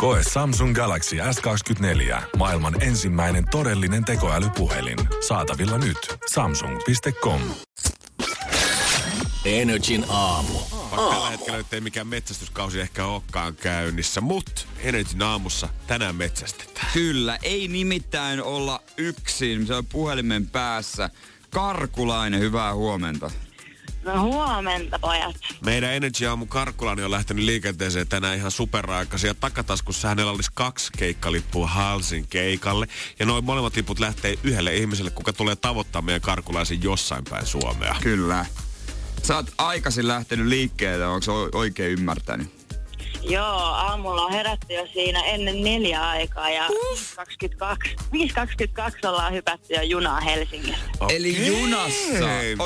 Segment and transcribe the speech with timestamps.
[0.00, 2.22] Koe Samsung Galaxy S24.
[2.36, 4.98] Maailman ensimmäinen todellinen tekoälypuhelin.
[5.28, 5.98] Saatavilla nyt.
[6.30, 7.40] Samsung.com.
[9.44, 10.52] Energin aamu.
[10.72, 16.88] Vaikka tällä hetkellä nyt ei mikään metsästyskausi ehkä olekaan käynnissä, mutta Energin aamussa tänään metsästetään.
[16.92, 19.66] Kyllä, ei nimittäin olla yksin.
[19.66, 21.10] Se on puhelimen päässä.
[21.50, 23.30] Karkulainen, hyvää huomenta.
[24.04, 25.36] No huomenta, pojat.
[25.64, 29.28] Meidän Energy Aamu Karkkulani on lähtenyt liikenteeseen tänään ihan superaikaisin.
[29.28, 32.86] Ja takataskussa hänellä olisi kaksi keikkalippua Halsin keikalle.
[33.18, 37.96] Ja noin molemmat liput lähtee yhdelle ihmiselle, kuka tulee tavoittaa meidän Karkulaisen jossain päin Suomea.
[38.00, 38.46] Kyllä.
[39.22, 42.59] Sä oot aikaisin lähtenyt liikkeelle, onko se oikein ymmärtänyt?
[43.22, 46.72] Joo, aamulla on herätty jo siinä ennen neljä aikaa ja 5.22
[48.12, 50.84] 5.22 ollaan hypätty jo junaa Helsingissä.
[51.00, 51.16] Okei.
[51.16, 52.18] Eli junassa.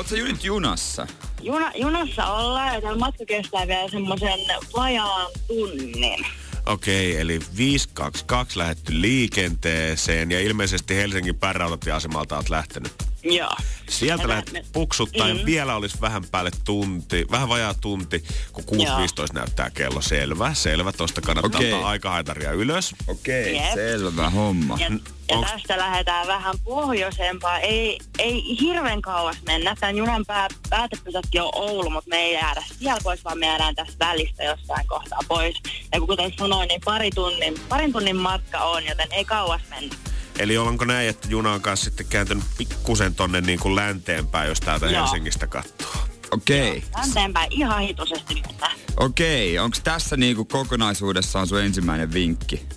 [0.09, 1.07] Sä nyt junassa?
[1.41, 4.39] Juna, junassa ollaan ja tämä matka kestää vielä semmoisen
[4.77, 6.25] vajaan tunnin.
[6.65, 12.93] Okei, eli 522 lähetty liikenteeseen ja ilmeisesti Helsingin päärautatieasemalta olet lähtenyt.
[13.25, 13.55] Joo.
[13.89, 15.39] Sieltä Ja lähdet me- puksuttaa Mm.
[15.39, 18.23] ja vielä olisi vähän päälle tunti, vähän vajaa tunti,
[18.53, 20.01] kun 6.15 näyttää kello.
[20.01, 20.91] Selvä, selvä.
[20.91, 21.73] Tosta kannattaa Okei.
[21.73, 22.95] ottaa aikahaitaria ylös.
[23.07, 23.73] Okei, Jep.
[23.73, 24.77] selvä homma.
[24.79, 24.89] Ja,
[25.29, 27.59] ja onks- tästä lähdetään vähän pohjoisempaa.
[27.59, 29.75] Ei, ei hirveän kauas mennä.
[29.79, 33.75] Tämän junan pää, päätepysäkki on Oulu, mutta me ei jäädä siellä pois, vaan me jäädään
[33.75, 35.55] tästä välistä jossain kohtaa pois.
[35.93, 39.95] Ja kuten sanoin, niin pari tunnin, parin tunnin matka on, joten ei kauas mennä.
[40.39, 44.59] Eli onko näin, että juna on kanssa sitten kääntynyt pikkusen tonne niin kuin länteenpäin, jos
[44.59, 45.01] täältä Joo.
[45.01, 45.93] Helsingistä katsoo?
[46.31, 46.83] Okei.
[46.97, 48.71] Länteenpäin ihan hituisesti mennä.
[48.97, 52.67] Okei, onko tässä niinku kokonaisuudessaan sun ensimmäinen vinkki?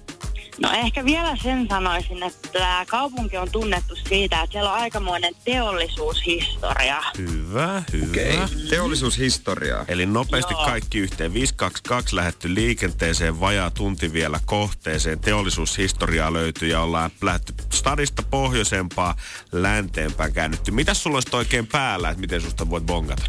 [0.59, 5.35] No ehkä vielä sen sanoisin, että tämä kaupunki on tunnettu siitä, että siellä on aikamoinen
[5.45, 7.03] teollisuushistoria.
[7.19, 8.07] Hyvä, hyvä.
[8.07, 8.39] Okei.
[8.71, 9.85] Teollisuushistoriaa.
[9.89, 10.65] Eli nopeasti Joo.
[10.65, 11.35] kaikki yhteen.
[11.35, 15.21] 522 lähetty liikenteeseen, vajaa tunti vielä kohteeseen.
[15.21, 19.17] Teollisuushistoriaa löytyy ja ollaan lähdetty stadista pohjoisempaa
[19.53, 20.71] länteenpäin käännytty.
[20.71, 23.23] Mitäs sulla olisi oikein päällä, että miten susta voit bongata?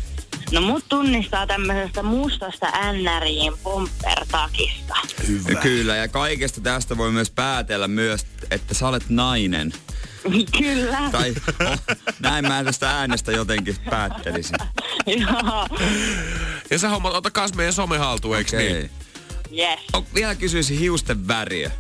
[0.52, 4.96] No mut tunnistaa tämmöisestä mustasta NRJin pompertakista.
[5.28, 5.60] Hyvä.
[5.62, 9.74] Kyllä, ja kaikesta tästä voi myös päätellä myös, että sä olet nainen.
[10.60, 11.10] Kyllä.
[11.12, 11.34] Tai
[11.66, 11.80] oh,
[12.20, 14.58] näin mä tästä äänestä jotenkin päättelisin.
[15.22, 15.68] Joo.
[16.70, 18.74] Ja sä hommat, ota kans meidän some haltuun, eikö Okei.
[18.74, 18.90] niin?
[19.58, 19.80] Yes.
[19.94, 21.72] Oh, vielä kysyisin hiusten väriä.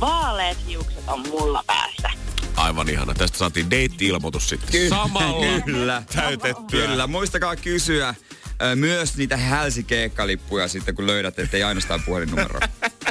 [0.00, 2.10] Vaaleet hiukset on mulla päässä.
[2.58, 3.14] Aivan ihana.
[3.14, 4.88] Tästä saatiin deitti-ilmoitus sitten.
[4.88, 6.02] Samalla Kyllä.
[6.14, 6.86] täytettyä.
[6.86, 8.14] Kyllä, muistakaa kysyä
[8.62, 12.60] ö, myös niitä hälsikeikkalippuja sitten, kun löydät, ettei ainoastaan puhelinnumero.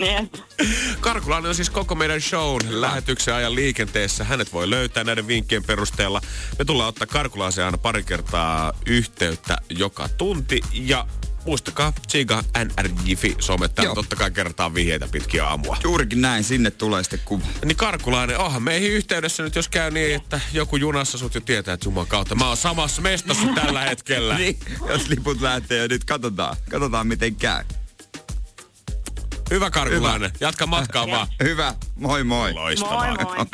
[0.01, 0.29] Yes.
[0.99, 4.23] Karkulainen on siis koko meidän shown lähetyksen ajan liikenteessä.
[4.23, 6.21] Hänet voi löytää näiden vinkkien perusteella.
[6.59, 10.61] Me tullaan ottaa Karkulaaseen aina pari kertaa yhteyttä joka tunti.
[10.73, 11.07] Ja
[11.47, 13.95] muistakaa, Tsiga NRJFI some täällä Joo.
[13.95, 15.77] totta kai kertaa vihjeitä pitkin aamua.
[15.83, 17.45] Juurikin näin, sinne tulee sitten kuva.
[17.65, 21.73] Niin Karkulainen, onhan meihin yhteydessä nyt, jos käy niin, että joku junassa sut jo tietää,
[21.73, 24.37] että Juman kautta mä oon samassa mestassa tällä hetkellä.
[24.39, 24.59] niin,
[24.89, 27.63] jos liput lähtee ja nyt katsotaan, katsotaan miten käy.
[29.51, 31.27] Hyvä Karkulainen, jatka matkaa vaan.
[31.43, 32.53] Hyvä, moi moi.
[32.53, 33.15] Loistavaa.
[33.15, 33.45] Moi moi.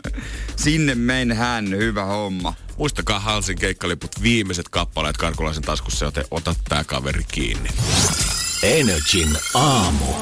[0.55, 2.53] Sinne mennään, hyvä homma.
[2.77, 7.69] Muistakaa Halsin keikkaliput viimeiset kappaleet Karkulaisen taskussa, joten ota tää kaveri kiinni.
[8.63, 10.13] Energin aamu.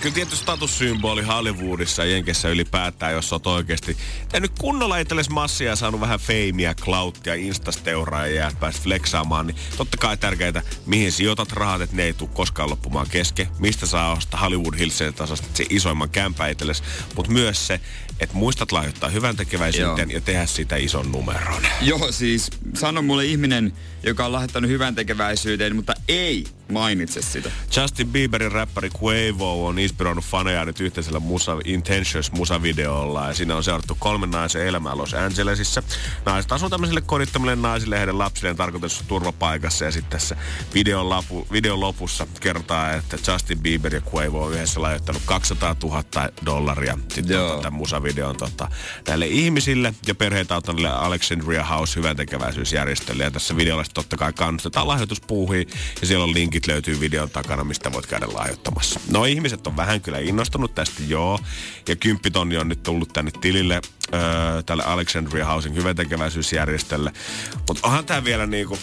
[0.00, 3.96] Kyllä tietty statussymboli Hollywoodissa ja Jenkessä ylipäätään, jos oot oikeasti
[4.28, 9.96] tehnyt kunnolla itsellesi massia ja saanut vähän feimiä, clouttia, instasteuraajia ja pääsit flexaamaan, niin totta
[9.96, 13.48] kai tärkeää, mihin sijoitat rahat, että ne ei tule koskaan loppumaan kesken.
[13.58, 16.82] Mistä saa ostaa Hollywood Hillsien tasasta se isoimman kämpä itsellesi,
[17.16, 17.80] mutta myös se,
[18.20, 21.62] että muistat lahjoittaa hyvän tekeväisyyteen ja tehdä siitä ison numeron.
[21.80, 27.50] Joo, siis sano mulle ihminen, joka on lahjoittanut hyvän tekeväisyyteen, mutta ei mainitse sitä.
[27.76, 33.64] Justin Bieberin räppäri Quavo on inspiroinut faneja nyt yhteisellä musa, Intentions musavideolla ja siinä on
[33.64, 35.82] seurattu kolmen naisen elämää Los Angelesissa.
[36.26, 40.36] Naiset asuu tämmöisille kodittomille naisille ja heidän lapsilleen tarkoitetussa turvapaikassa ja sitten tässä
[40.74, 46.04] videon, lapu, videon lopussa kertaa, että Justin Bieber ja Quavo on yhdessä lahjoittanut 200 000
[46.46, 47.48] dollaria sitten Joo.
[47.48, 47.70] tota,
[48.02, 48.68] musavideon tota,
[49.08, 52.16] näille ihmisille ja perheitä auttaneille Alexandria House hyvän
[53.24, 55.68] ja tässä videolla totta kai kannustetaan lahjoituspuuhiin
[56.00, 59.00] ja siellä on linkit linkit löytyy videon takana, mistä voit käydä lahjoittamassa.
[59.10, 61.38] No ihmiset on vähän kyllä innostunut tästä, joo.
[61.88, 63.80] Ja kymppitonni on nyt tullut tänne tilille
[64.14, 67.12] öö, tälle Alexandria Housing hyväntekeväisyysjärjestölle.
[67.68, 68.78] Mutta onhan tämä vielä niinku,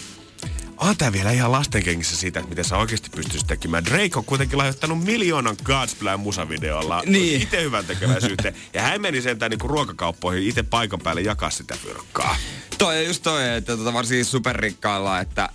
[0.80, 3.84] onhan tää vielä ihan lastenkengissä siitä, että miten sä oikeasti pystyisit tekemään.
[3.84, 7.42] Drake on kuitenkin lahjoittanut miljoonan God's Plan musavideolla Niin.
[7.42, 8.54] itse hyvän tekeväisyyteen.
[8.74, 12.36] ja hän meni sentään niinku ruokakauppoihin itse paikan päälle jakaa sitä fyrkkaa.
[12.78, 15.48] Toi on just toi, että tota, varsinkin superrikkailla, että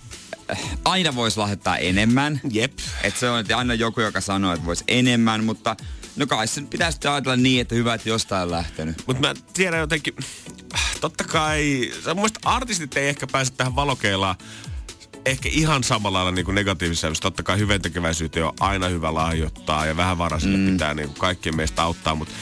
[0.50, 2.40] äh, aina voisi lahjoittaa enemmän.
[2.50, 2.72] Jep.
[3.02, 5.76] Että se on että aina joku, joka sanoo, että voisi enemmän, mutta
[6.16, 9.02] no kai se pitäisi sitten ajatella niin, että hyvä, että jostain on lähtenyt.
[9.06, 10.14] Mutta mä tiedän jotenkin,
[11.00, 14.36] totta kai, mun mielestä artistit ei ehkä pääse tähän valokeilaan
[15.26, 20.18] ehkä ihan samalla lailla niin negatiivisessa Totta kai hyväntekeväisyyteen on aina hyvä lahjoittaa ja vähän
[20.18, 20.72] varaisille mm.
[20.72, 22.34] pitää niin kuin kaikkien meistä auttaa, mutta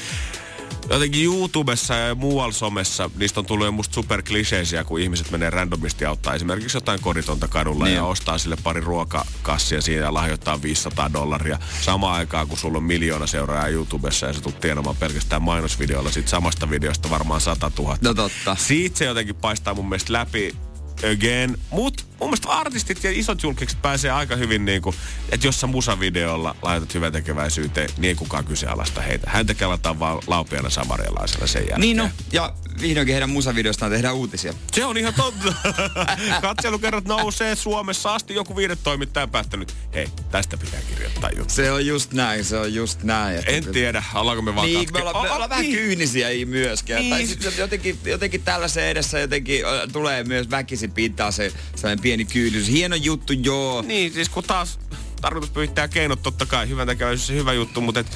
[0.91, 5.51] jotenkin YouTubessa ja muualla somessa niistä on tullut jo musta super kliseisiä, kun ihmiset menee
[5.51, 10.63] randomisti auttaa esimerkiksi jotain koritonta kadulla Niin ja ostaa sille pari ruokakassia siinä ja lahjoittaa
[10.63, 15.43] 500 dollaria samaan aikaan, kun sulla on miljoona seuraajaa YouTubessa ja sä tulet tienaamaan pelkästään
[15.43, 17.99] mainosvideolla sit samasta videosta varmaan 100 000.
[18.01, 18.57] No totta.
[18.59, 20.55] Siitä se jotenkin paistaa mun mielestä läpi
[20.99, 21.59] again.
[21.71, 24.95] Mut mun mielestä artistit ja isot julkikset pääsee aika hyvin niinku,
[25.31, 29.31] että jos sä musavideolla laitat hyvän tekeväisyyteen, niin ei kukaan kyseenalaista heitä.
[29.31, 31.81] Häntä kelataan vaan laupiana samarialaisella sen jälkeen.
[31.81, 34.55] Niin no, ja vihdoinkin heidän musavideostaan tehdään uutisia.
[34.73, 35.55] Se on ihan totta.
[36.43, 38.35] Katselukerrat nousee Suomessa asti.
[38.35, 41.55] Joku viidet toimittaja päättänyt, hei, tästä pitää kirjoittaa juttu.
[41.55, 43.39] Se on just näin, se on just näin.
[43.39, 45.77] Että En tiedä, ollaanko me vaan Niin, katke- me ollaan, me ollaan vähän niin.
[45.77, 47.01] kyynisiä ei myöskään.
[47.01, 47.11] Niin.
[47.11, 49.63] Tai sitten jotenkin, jotenkin tällaisen edessä jotenkin
[49.93, 52.69] tulee myös väkisin pintaan se sellainen pieni kyynisyys.
[52.69, 53.83] Hieno juttu, joo.
[53.83, 54.79] Niin, siis kun taas
[55.21, 58.07] tarkoitus pyhittää keinot, totta kai hyvän tekeväisyys on hyvä juttu, mutta et,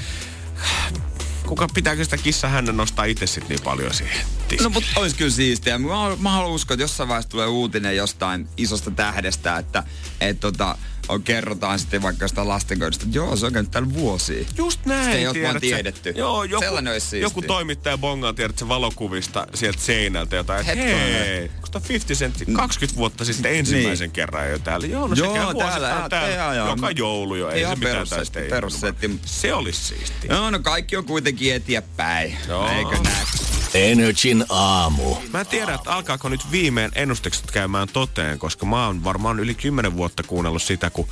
[1.48, 4.64] kuka pitääkö sitä kissa hänen nostaa itse sit niin paljon siihen tiskiin?
[4.64, 5.78] No mutta olisi kyllä siistiä.
[5.78, 5.88] Mä,
[6.20, 9.82] mä haluan uskoa, että jossain vaiheessa tulee uutinen jostain isosta tähdestä, että
[10.20, 14.44] et, tota, on, kerrotaan sitten vaikka sitä lastenkodista, että joo, se on käynyt täällä vuosia.
[14.56, 15.60] Just näin, Sitä ei ole tiedätkö?
[15.60, 16.10] tiedetty.
[16.16, 17.26] Joo, joku, Sellainen olisi siistiä.
[17.26, 20.98] joku toimittaja bongaa, tiedätkö, valokuvista sieltä seinältä jotain, Hetkonen.
[21.24, 24.12] hei, kun sitä 50 sentti 20 vuotta sitten ensimmäisen Niin.
[24.12, 24.86] kerran jo täällä.
[24.86, 26.68] Joo, no Joo, se käy täällä, täällä, joo, joo.
[26.68, 29.20] joka joulu jo, ei se mitään tästä perussetti.
[29.24, 30.32] Se olisi siistiä.
[30.34, 32.36] No, no kaikki on kuitenkin eteenpäin.
[32.48, 32.68] Joo.
[32.68, 33.26] Eikö näin?
[33.74, 35.16] Energin aamu.
[35.32, 39.54] Mä en tiedä, että alkaako nyt viimein ennustukset käymään toteen, koska mä oon varmaan yli
[39.54, 41.08] 10 vuotta kuunnellut sitä, kun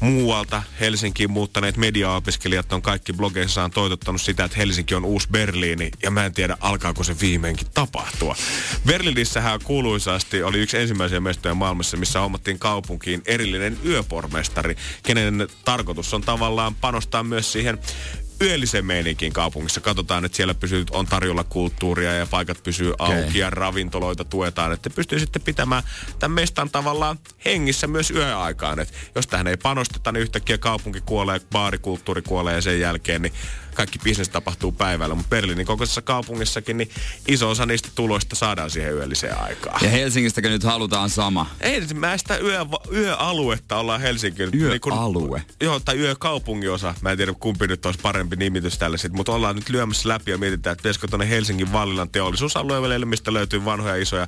[0.00, 6.10] muualta Helsinkiin muuttaneet mediaopiskelijat on kaikki blogeissaan toitottanut sitä, että Helsinki on uusi Berliini, ja
[6.10, 8.36] mä en tiedä, alkaako se viimeinkin tapahtua.
[8.86, 16.22] Berliinissähän kuuluisasti oli yksi ensimmäisiä mestoja maailmassa, missä hommattiin kaupunkiin erillinen yöpormestari, kenen tarkoitus on
[16.22, 17.78] tavallaan panostaa myös siihen
[18.42, 19.80] yölliseen meininkiin kaupungissa.
[19.80, 24.72] Katsotaan, että siellä pysyy, on tarjolla kulttuuria ja paikat pysyy auki ja ravintoloita tuetaan.
[24.72, 25.82] Että pystyy sitten pitämään
[26.18, 28.80] tämän mestan tavallaan hengissä myös yöaikaan.
[28.80, 33.32] Että jos tähän ei panosteta, niin yhtäkkiä kaupunki kuolee, baarikulttuuri kuolee ja sen jälkeen niin
[33.74, 35.14] kaikki bisnes tapahtuu päivällä.
[35.14, 36.90] Mutta Berliinin kokoisessa kaupungissakin niin
[37.28, 39.80] iso osa niistä tuloista saadaan siihen yölliseen aikaan.
[39.82, 41.46] Ja Helsingistäkö nyt halutaan sama?
[41.60, 44.42] Ei, mä sitä yö, yöaluetta ollaan Helsinki.
[44.42, 45.42] nyt Yöalue?
[45.60, 46.94] joo, tai yökaupunginosa.
[47.00, 50.30] Mä en tiedä kumpi nyt olisi parempi nimitys tälle sit, mutta ollaan nyt lyömässä läpi
[50.30, 54.26] ja mietitään, että pitäisikö tuonne Helsingin Vallilan teollisuusalueelle, mistä löytyy vanhoja isoja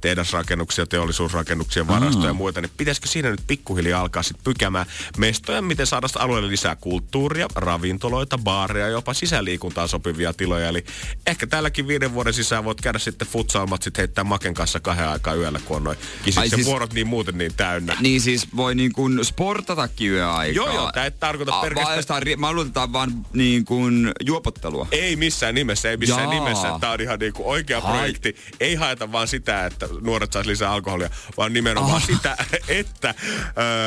[0.00, 5.86] tehdasrakennuksia, teollisuusrakennuksia, varastoja ja muita, niin pitäisikö siinä nyt pikkuhiljaa alkaa sitten pykämään mestoja, miten
[5.86, 10.68] saada sitä alueelle lisää kulttuuria, ravintoloita, baareja, jopa sisäliikuntaan sopivia tiloja.
[10.68, 10.84] Eli
[11.26, 15.34] ehkä tälläkin viiden vuoden sisään voit käydä sitten futsalmat sitten heittää Maken kanssa kahden aikaa
[15.34, 17.96] yöllä, kun on noin kisit siis- vuorot niin muuten niin täynnä.
[18.00, 20.64] Niin siis voi niin kuin sportatakin yöaikaa.
[20.66, 24.86] Joo, joo, tää ei tarkoita A- pelkästään- Vaan ri- mä luulen, vaan niin kuin juopottelua.
[24.90, 26.34] Ei missään nimessä, ei missään Jaa.
[26.34, 26.68] nimessä.
[26.80, 27.92] Tämä on ihan niinku oikea Hai.
[27.98, 28.36] projekti.
[28.60, 32.06] Ei haeta vaan sitä, että nuoret saisi lisää alkoholia, vaan nimenomaan Ah.
[32.06, 32.36] sitä,
[32.68, 33.14] että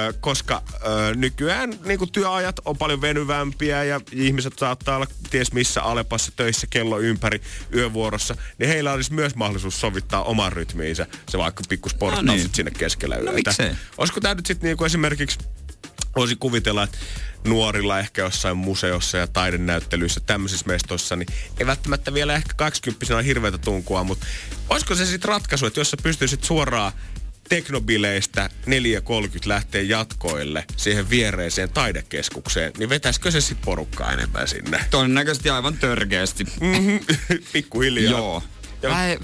[0.09, 5.81] ö, koska ö, nykyään niinku työajat on paljon venyvämpiä ja ihmiset saattaa olla ties missä
[5.81, 7.41] Alepassa töissä kello ympäri
[7.75, 12.43] yövuorossa, niin heillä olisi myös mahdollisuus sovittaa oman rytmiinsä se vaikka pikku sporttaus No niin.
[12.43, 13.31] sit sinne keskellä yötä.
[13.31, 13.71] miksei?
[13.97, 15.39] Olisiko tämä nyt sitten niinku esimerkiksi
[16.15, 16.97] voisi kuvitella, että
[17.47, 21.27] nuorilla ehkä jossain museossa ja taidenäyttelyissä, tämmöisissä mestoissa, niin
[21.59, 24.25] ei välttämättä vielä ehkä 20 ole hirveätä tunkua, mutta
[24.69, 26.91] olisiko se sitten ratkaisu, että jos sä pystyisit suoraan
[27.49, 28.71] teknobileistä 4.30
[29.45, 34.85] lähtee jatkoille siihen viereiseen taidekeskukseen, niin vetäisikö se sitten porukkaa enemmän sinne?
[34.91, 36.43] Todennäköisesti aivan törkeästi.
[36.61, 36.99] Mm.
[37.53, 38.11] Pikkuhiljaa.
[38.11, 38.43] Joo.
[38.83, 39.17] Vähän.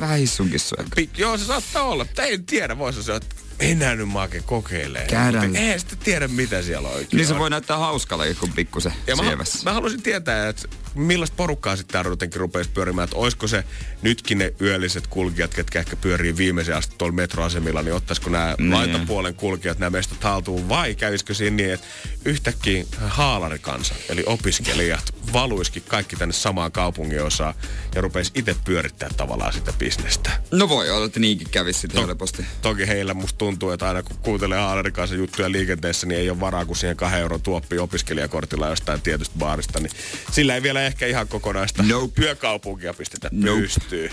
[1.00, 2.06] Pik- joo, se saattaa olla.
[2.18, 5.10] En tiedä, voisi se, että mennään nyt maake kokeilemaan.
[5.10, 5.56] Käydään.
[5.56, 7.40] Ei sitten tiedä, mitä siellä oikein Niin se on.
[7.40, 9.60] voi näyttää hauskallekin, kun pikkusen Ja mä, sievässä.
[9.64, 13.64] mä haluaisin tietää, että millaista porukkaa sitten täällä jotenkin rupeaisi pyörimään, että olisiko se
[14.02, 18.72] nytkin ne yölliset kulkijat, ketkä ehkä pyörii viimeisen asti tuolla metroasemilla, niin ottaisiko nämä Niin.
[18.72, 21.88] laitapuolen kulkijat nämä mestat haltuun vai kävisikö siinä niin, että
[22.26, 27.54] yhtäkkiä haalarikansa, eli opiskelijat, valuisikin kaikki tänne samaan kaupungin osaan
[27.96, 30.30] ja rupeisi itse pyörittää tavallaan sitä bisnestä.
[30.52, 32.46] No voi olla, että niinkin kävisi sitten To- helposti.
[32.62, 36.40] Toki heillä musta tuntuu, että aina kun kuuntelee Haalarin kanssa juttuja liikenteessä, niin ei ole
[36.40, 39.80] varaa kuin siihen kahden euron tuoppi opiskelijakortilla jostain tietystä baarista.
[39.80, 39.92] Niin
[40.32, 42.22] sillä ei vielä ehkä ihan kokonaista Nope.
[42.22, 43.62] työkaupunkia pistetä Nope.
[43.62, 44.12] pystyyn.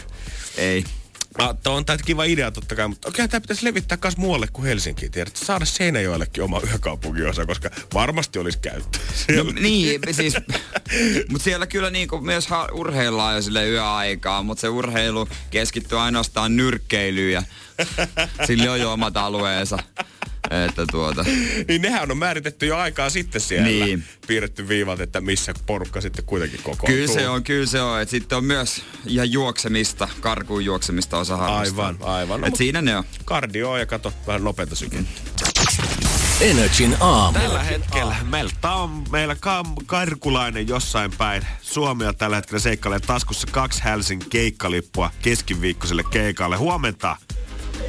[0.56, 0.84] Ei.
[1.38, 4.46] No, tuo on tää kiva idea totta kai, mutta okei, tämä pitäisi levittää myös muualle
[4.52, 8.98] kuin Helsinkiin, tiedät, saada Seinäjoellekin oma yökaupunginosa, koska varmasti olisi käyttö.
[9.36, 10.34] No, niin, siis,
[11.28, 17.32] mutta siellä kyllä niinku myös urheillaan jo sille yöaikaa, mutta se urheilu keskittyy ainoastaan nyrkkeilyyn
[17.32, 17.42] ja
[18.46, 19.78] sillä on jo omat alueensa.
[20.66, 21.24] Että tuota,
[21.68, 23.68] niin nehän on määritetty jo aikaa sitten siellä.
[23.68, 24.04] Niin.
[24.26, 26.86] Piirretty viivat, että missä porukka sitten kuitenkin kokoontuu.
[26.86, 28.00] kyllä se on, kyllä se on.
[28.00, 31.86] Et sitten on myös ihan juoksemista, karkuun juoksemista osa harrastaa.
[31.86, 32.40] Aivan, aivan.
[32.40, 33.04] No, Et siinä ne on.
[33.24, 35.10] Kardioa ja kato vähän nopeata sykettä.
[36.40, 37.38] Energin aamu.
[37.38, 41.46] Tällä hetkellä meillä on meillä kam- karkulainen jossain päin.
[41.62, 46.56] Suomea tällä hetkellä seikkailee taskussa kaksi Helsingin keikkalippua keskiviikkoiselle keikalle.
[46.56, 47.16] Huomenta.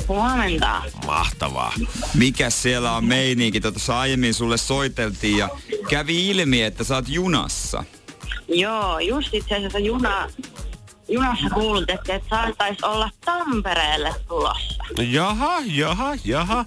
[0.07, 0.81] Huomenta.
[1.05, 1.73] Mahtavaa.
[2.13, 3.61] Mikä siellä on meininki?
[3.61, 5.49] Tuossa aiemmin sulle soiteltiin ja
[5.89, 7.83] kävi ilmi, että sä oot junassa.
[8.47, 10.27] Joo, just itse asiassa juna,
[11.07, 14.83] junassa kuulutettiin, että saatais olla Tampereelle tulossa.
[15.01, 16.65] Jaha, jaha, jaha.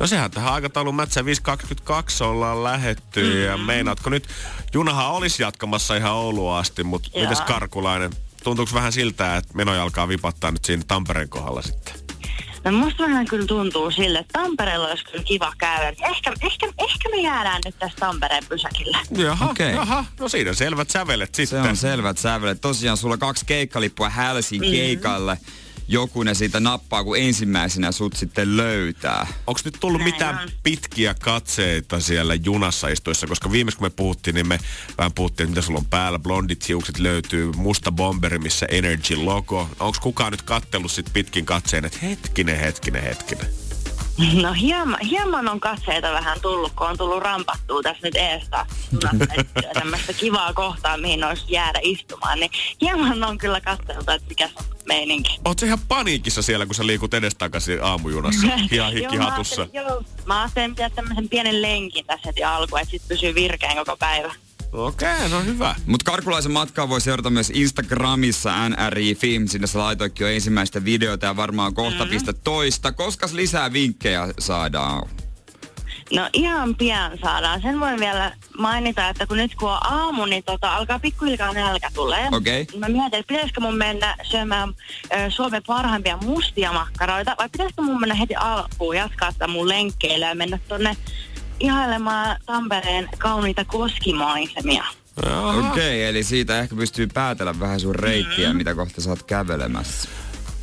[0.00, 3.22] No sehän tähän aikataulun mätsä 5.22 ollaan lähetty.
[3.22, 3.40] Mm-hmm.
[3.40, 4.28] Ja meinaatko nyt,
[4.74, 7.22] junahan olisi jatkamassa ihan Ouluun asti, mutta Joo.
[7.22, 8.10] mites karkulainen?
[8.44, 12.05] Tuntuuko vähän siltä, että menoja alkaa vipattaa nyt siinä Tampereen kohdalla sitten?
[12.66, 15.88] No musta vähän kyllä tuntuu sille, että Tampereella olisi kyllä kiva käydä.
[15.88, 18.98] Ehkä, ehkä, ehkä me jäädään nyt tässä Tampereen pysäkille.
[19.16, 19.72] Jaha, Okei.
[19.74, 20.04] jaha.
[20.20, 21.70] No siinä selvät sävelet Se sitten.
[21.70, 22.60] on selvät sävelet.
[22.60, 25.38] Tosiaan sulla kaksi keikkalippua Helsingin keikalle.
[25.88, 29.26] Joku ne siitä nappaa, kun ensimmäisenä sut sitten löytää.
[29.46, 30.50] Onko nyt tullut Näin mitään on.
[30.62, 33.26] pitkiä katseita siellä junassa istuessa?
[33.26, 34.58] Koska viimeis kun me puhuttiin, niin me
[34.98, 36.18] vähän puhuttiin, että mitä sulla on päällä.
[36.18, 39.68] Blondit hiukset löytyy, musta bomberi, missä Energy logo.
[39.80, 43.65] Onko kukaan nyt kattellut sit pitkin katseen, että hetkinen, hetkinen, hetkinen.
[44.42, 48.66] No hieman, hieman on katseita vähän tullut, kun on tullut rampattua tässä nyt eestä
[49.74, 52.40] tämmöistä kivaa kohtaa, mihin olisi jäädä istumaan.
[52.40, 55.40] Niin hieman on kyllä katseltu, että mikä se on meininki.
[55.60, 58.46] Sä ihan paniikissa siellä, kun sä liikut edestakaisin aamujunassa?
[58.72, 59.68] Ihan hikkihatussa.
[59.72, 63.08] Joo, mä ajattelin, joo, mä ajattelin pitää tämmöisen pienen lenkin tässä heti alkuun, että sit
[63.08, 64.34] pysyy virkeän koko päivä.
[64.76, 65.74] Okei, okay, no hyvä.
[65.86, 69.46] Mutta Karkulaisen matkaa voi seurata myös Instagramissa NRI Film.
[69.46, 72.10] Sinne sä laitoitkin jo ensimmäistä videota ja varmaan kohta mm.
[72.10, 72.92] pistä toista.
[72.92, 75.08] Koska lisää vinkkejä saadaan?
[76.12, 77.62] No ihan pian saadaan.
[77.62, 81.90] Sen voin vielä mainita, että kun nyt kun on aamu, niin tota, alkaa pikkuhiljaa nälkä
[81.94, 82.28] tulee.
[82.32, 82.66] Okei.
[82.78, 88.00] Mä mietin, että pitäisikö mun mennä syömään ö, Suomen parhaimpia mustia makkaroita, vai pitäisikö mun
[88.00, 90.96] mennä heti alkuun jatkaa tätä mun lenkkeilyä ja mennä tonne
[91.60, 94.84] ihailemaan Tampereen kauniita koskimaisemia.
[95.16, 98.56] Okei, okay, eli siitä ehkä pystyy päätellä vähän sun reittiä, mm.
[98.56, 100.08] mitä kohta sä oot kävelemässä.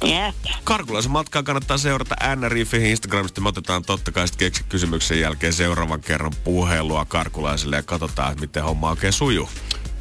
[0.03, 0.35] Jep.
[0.63, 3.41] Karkulaisen matkaa kannattaa seurata NRIFin Instagramista.
[3.41, 8.41] Me otetaan totta kai sitten keksi kysymyksen jälkeen seuraavan kerran puhelua Karkulaiselle ja katsotaan, että
[8.41, 9.50] miten homma oikein sujuu.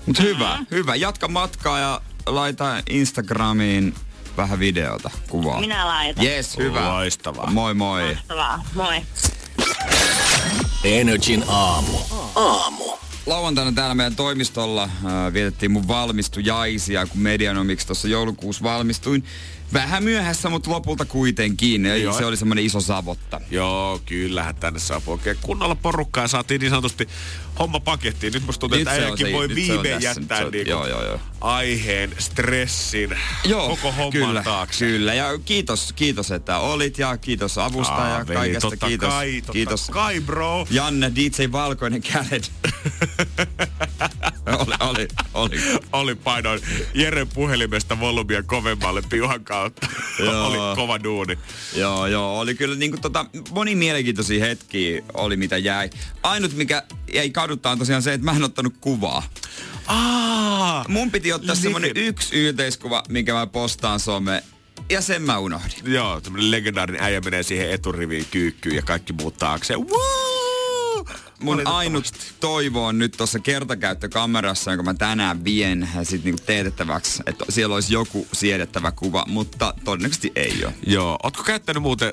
[0.06, 0.94] Mut hyvä, hyvä.
[0.94, 3.94] Jatka matkaa ja laita Instagramiin
[4.36, 5.60] vähän videota, kuvaa.
[5.60, 6.24] Minä laitan.
[6.24, 6.88] Yes, hyvä.
[6.88, 7.50] Loistavaa.
[7.50, 8.14] Moi moi.
[8.14, 8.64] Mahtavaa.
[8.74, 9.02] Moi.
[10.84, 11.98] Energin aamu.
[12.34, 12.84] Aamu.
[13.26, 19.24] Lauantaina täällä meidän toimistolla äh, vietettiin mun valmistujaisia, kun Medianomiksi tuossa joulukuussa valmistuin.
[19.72, 21.86] Vähän myöhässä, mutta lopulta kuitenkin.
[21.86, 22.18] Eli Joo.
[22.18, 23.40] se oli semmoinen iso savotta.
[23.50, 27.08] Joo, kyllähän tänne saapuu oikein kunnolla porukkaa saatiin niin sanotusti
[27.58, 28.32] homma pakettiin.
[28.32, 29.58] Nyt musta tuntuu, että äijäkin voi nyt
[30.00, 31.20] jättää on- niinku joo, joo, joo.
[31.40, 33.18] aiheen, stressin,
[33.68, 34.84] koko homman kyllä, taakse.
[34.86, 38.70] Kyllä, ja kiitos, kiitos, että olit ja kiitos avusta ja kaikesta.
[38.70, 39.90] totta kiitos, kai, totta kiitos.
[39.90, 40.66] kai, bro.
[40.70, 42.52] Janne, DJ Valkoinen kädet.
[44.58, 45.60] oli, oli, oli.
[45.92, 46.60] oli painoin
[46.94, 49.44] Jeren puhelimesta volumia kovemmalle piuhan.
[50.24, 50.46] Joo.
[50.46, 51.38] oli kova duuni.
[51.76, 55.90] Joo, joo, oli kyllä niinku tota, moni mielenkiintoisia hetkiä oli mitä jäi.
[56.22, 56.82] Ainut mikä
[57.14, 59.22] jäi kaduttaa on tosiaan se, että mä en ottanut kuvaa.
[59.86, 61.62] Aa, Mun piti ottaa Niin.
[61.62, 64.42] semmonen yksi yhteiskuva, minkä mä postaan some.
[64.90, 65.92] Ja sen mä unohdin.
[65.94, 69.74] Joo, tämmönen legendaarinen äijä menee siihen eturiviin kyykkyyn ja kaikki muut taakse.
[69.76, 70.41] Woo!
[71.42, 72.04] Mun ainut
[72.40, 77.94] toivo on nyt tuossa kertakäyttökamerassa, jonka mä tänään vien sit niinku teetettäväksi, että siellä olisi
[77.94, 80.74] joku siedettävä kuva, mutta todennäköisesti ei ole.
[80.86, 82.12] Joo, ootko käyttänyt muuten,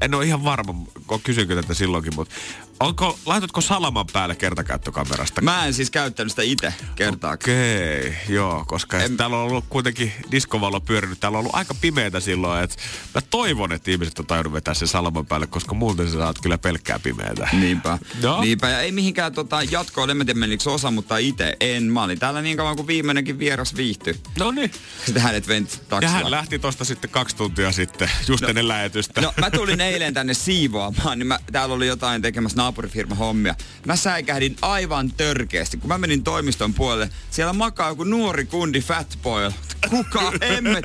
[0.00, 0.74] en ole ihan varma,
[1.06, 2.34] kun kysynkö tätä silloinkin, mutta
[2.80, 5.40] Onko, laitatko salaman päälle kertakäyttökamerasta?
[5.40, 7.34] Mä en siis käyttänyt sitä itse kertaakaan.
[7.34, 9.16] Okei, okay, joo, koska en...
[9.16, 11.20] täällä on ollut kuitenkin diskovalo pyörinyt.
[11.20, 12.76] Täällä on ollut aika pimeätä silloin, että
[13.14, 16.58] mä toivon, että ihmiset on tajunnut vetää sen salaman päälle, koska muuten sä saat kyllä
[16.58, 17.48] pelkkää pimeätä.
[17.52, 17.98] Niinpä.
[18.22, 18.40] No.
[18.40, 18.68] Niinpä.
[18.68, 21.82] Ja ei mihinkään tota, jatkoon, en mä tiedä menikö osa, mutta itse en.
[21.82, 24.20] Mä olin täällä niin kauan kuin viimeinenkin vieras viihtyi.
[24.38, 24.72] No niin.
[25.04, 26.16] Sitten hänet venti taksilla.
[26.16, 29.20] Ja hän lähti tosta sitten kaksi tuntia sitten, just no, ennen lähetystä.
[29.20, 33.54] No mä tulin eilen tänne siivoamaan, niin mä, täällä oli jotain tekemässä naapurifirma hommia.
[33.86, 35.76] Mä säikähdin aivan törkeästi.
[35.76, 39.52] Kun mä menin toimiston puolelle, siellä makaa joku nuori kundi Fatboy.
[39.90, 40.84] Kuka emmet?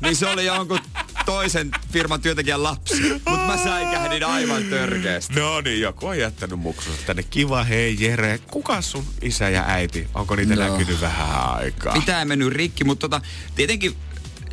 [0.00, 0.78] Niin se oli jonkun
[1.26, 3.02] toisen firman työntekijän lapsi.
[3.12, 5.40] Mutta mä säikähdin aivan törkeästi.
[5.40, 7.22] No niin, joku on jättänyt muksunsa tänne.
[7.22, 8.38] Kiva, hei Jere.
[8.50, 10.08] Kuka sun isä ja äiti?
[10.14, 10.68] Onko niitä no.
[10.68, 11.96] näkynyt vähän aikaa?
[11.96, 13.96] Mitä ei mennyt rikki, mutta tota, tietenkin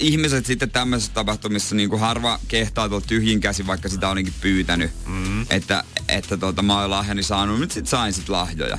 [0.01, 4.91] ihmiset sitten tämmöisissä tapahtumissa niin kuin harva kehtaa tuolla tyhjin käsi, vaikka sitä olinkin pyytänyt.
[5.05, 5.45] Mm.
[5.49, 8.77] Että, että tuota, mä olen lahjani saanut, nyt sit sain sit lahjoja.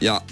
[0.00, 0.22] Ja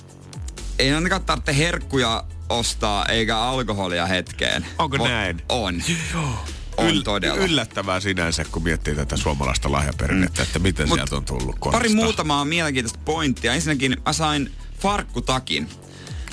[0.79, 4.67] ei ainakaan tarvitse herkkuja ostaa eikä alkoholia hetkeen.
[4.79, 5.43] Onko o- näin?
[5.49, 5.83] On.
[6.15, 6.45] Joo.
[6.77, 7.37] On Yl- todella.
[7.37, 10.47] Yllättävää sinänsä, kun miettii tätä suomalaista lahjaperinnettä, mm.
[10.47, 11.79] että miten Mut sieltä on tullut korista.
[11.79, 13.55] Pari muutamaa mielenkiintoista pointtia.
[13.55, 15.69] Ensinnäkin mä sain farkkutakin.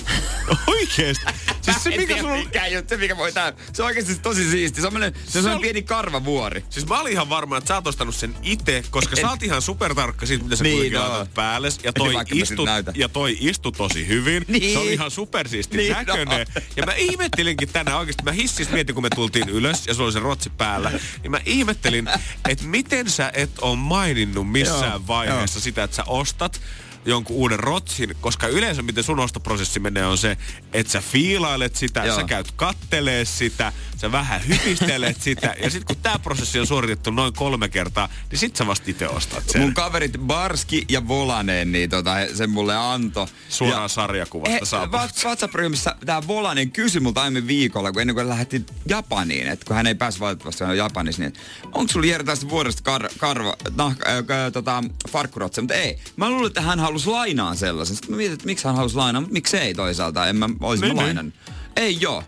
[0.68, 1.25] Oikeesti?
[1.62, 2.36] Siis se, mikä sulla...
[2.36, 3.53] Mikä juttu, mikä voi tää.
[3.74, 4.82] Se on oikeesti tosi siisti.
[4.82, 4.94] Se on,
[5.27, 6.63] se, se on pieni karvavuori.
[6.70, 9.44] Siis mä olin ihan varma, että sä oot ostanut sen itse, koska et, sä oot
[9.44, 11.10] ihan supertarkka siitä, mitä sä niin, kuitenkin no.
[11.10, 11.70] laitat päälle.
[11.84, 12.65] Ja toi, istu,
[12.96, 14.46] ja toi istu tosi hyvin.
[14.48, 14.74] Niin.
[14.74, 16.48] Se oli ihan supersiisti niin, näköinen.
[16.56, 16.62] No.
[16.75, 18.24] Ja mä ihmettelinkin tänään oikeesti.
[18.24, 20.91] Mä hissis mietin, kun me tultiin ylös ja sulla oli se rotsi päällä.
[21.22, 22.10] Niin mä ihmettelin,
[22.50, 25.62] että miten sä et ole maininnut missään Joo, vaiheessa jo.
[25.62, 26.62] sitä, että sä ostat
[27.10, 30.38] jonkun uuden rotsin, koska yleensä miten sun ostoprosessi menee on se,
[30.74, 32.16] että sä fiilailet sitä, Joo.
[32.16, 37.12] sä käyt kattelee sitä, sä vähän hypistelet sitä, ja sitten kun tämä prosessi on suoritettu
[37.12, 39.62] noin kolme kertaa, niin sit sä vasta itse ostat sen.
[39.62, 43.30] Mun kaverit Barski ja Volanen, niin tota, sen mulle anto.
[43.50, 45.00] Suoraan ja, sarjakuvasta saapuu.
[45.24, 49.88] WhatsApp-ryhmässä tämä Volanen kysyi multa aiemmin viikolla, kun ennen kuin lähti Japaniin, että kun hän
[49.88, 51.34] ei päässyt valitettavasti aina Japanissa, niin
[51.66, 56.00] onko sulla Jere tästä vuodesta kar, karva, nah, äh, tota, farkkurotse, mutta ei.
[56.16, 57.96] Mä luulen, että hän halusi lainaa sellaisen.
[57.96, 60.27] Sitten mä mietin, että miksi hän halusi lainaa, mutta miksei toisaalta.
[60.27, 61.34] En mä olisi niin, lainannut.
[61.75, 62.24] Ei joo.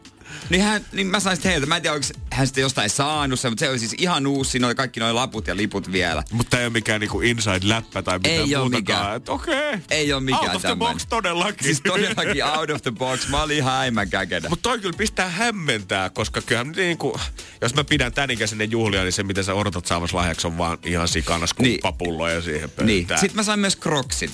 [0.50, 3.51] Niin, hän, niin mä sain heiltä, mä en tiedä, onko hän sitten jostain saanut sen,
[3.51, 6.24] mutta se oli siis ihan uusi, oli kaikki noin laput ja liput vielä.
[6.31, 9.21] Mutta ei ole mikään niinku inside-läppä tai mitään ei muutakaan.
[9.27, 9.69] Okei.
[9.69, 9.79] Okay.
[9.89, 10.93] Ei ole mikään Out of the tämmönen.
[10.93, 11.63] box todellakin.
[11.63, 13.27] Siis todellakin out of the box.
[13.27, 14.49] Mä olin ihan äimän käkenä.
[14.49, 17.19] Mutta toi kyllä pistää hämmentää, koska kyllähän niinku,
[17.62, 20.77] jos mä pidän tän ikäisen juhlia, niin se mitä sä odotat saavassa lahjaksi on vaan
[20.86, 22.43] ihan sikana skumppapulloja niin.
[22.43, 22.88] siihen pöytään.
[22.88, 23.08] Niin.
[23.08, 24.32] Sitten mä sain myös kroksit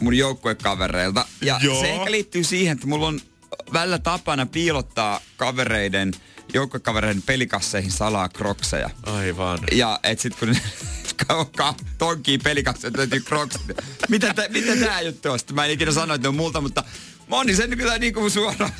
[0.00, 1.26] mun joukkuekavereilta.
[1.40, 1.80] Ja Joo.
[1.80, 3.20] se ehkä liittyy siihen, että mulla on
[3.72, 6.12] välillä tapana piilottaa kavereiden,
[6.54, 8.90] joukkokavereiden pelikasseihin salaa krokseja.
[9.02, 9.58] Aivan.
[9.72, 10.56] Ja et sit kun
[11.98, 13.62] tonkii pelikasseja, löytyy krokset.
[14.08, 15.38] Mitä, tä, mitä tää juttu on?
[15.52, 16.84] Mä en ikinä sano, että ne on multa, mutta
[17.28, 18.72] moni sen kyllä niinku suoraan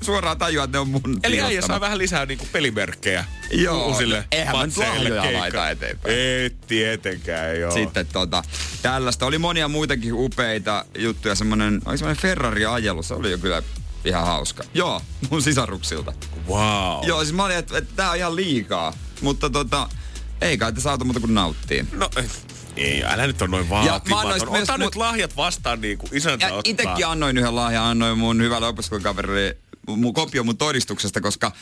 [0.00, 4.24] suoraan tajua, että ne on mun Eli äijä saa vähän lisää niinku pelimerkkejä joo, uusille
[4.32, 6.14] eihän lahjoja laita eteenpäin.
[6.18, 7.70] Ei tietenkään, joo.
[7.70, 8.42] Sitten tota,
[8.82, 9.26] tällaista.
[9.26, 11.34] Oli monia muitakin upeita juttuja.
[11.34, 13.62] Semmonen, oli semmonen Ferrari-ajelu, se oli jo kyllä
[14.04, 14.64] ihan hauska.
[14.74, 16.12] Joo, mun sisaruksilta.
[16.48, 17.06] Wow.
[17.06, 18.92] Joo, siis mä olin, että, että tää on ihan liikaa.
[19.20, 19.88] Mutta tota,
[20.40, 21.84] ei kai te saatu muuta kuin nauttia.
[21.92, 22.10] No,
[22.76, 24.48] ei, älä nyt on noin vaatimaton.
[24.48, 26.70] Ota nyt lahjat vastaan niin kuin isäntä ja ottaa.
[26.70, 29.56] Itekin annoin yhden lahjan, annoin mun hyvälle opiskelukaverille
[29.86, 31.52] mun kopio mun todistuksesta, koska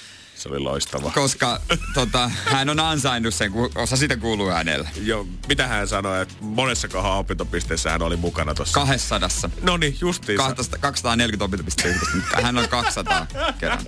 [0.44, 1.10] se oli loistava.
[1.10, 1.60] Koska
[1.94, 4.88] tota, hän on ansainnut sen, kun osa siitä kuuluu hänelle.
[5.02, 8.74] Joo, mitä hän sanoi, että monessakohan opintopisteessä hän oli mukana tuossa?
[8.74, 9.28] 200.
[9.62, 10.38] No niin, justiin.
[10.80, 13.26] 240 opintopistettä mutta hän on 200
[13.60, 13.86] kerran.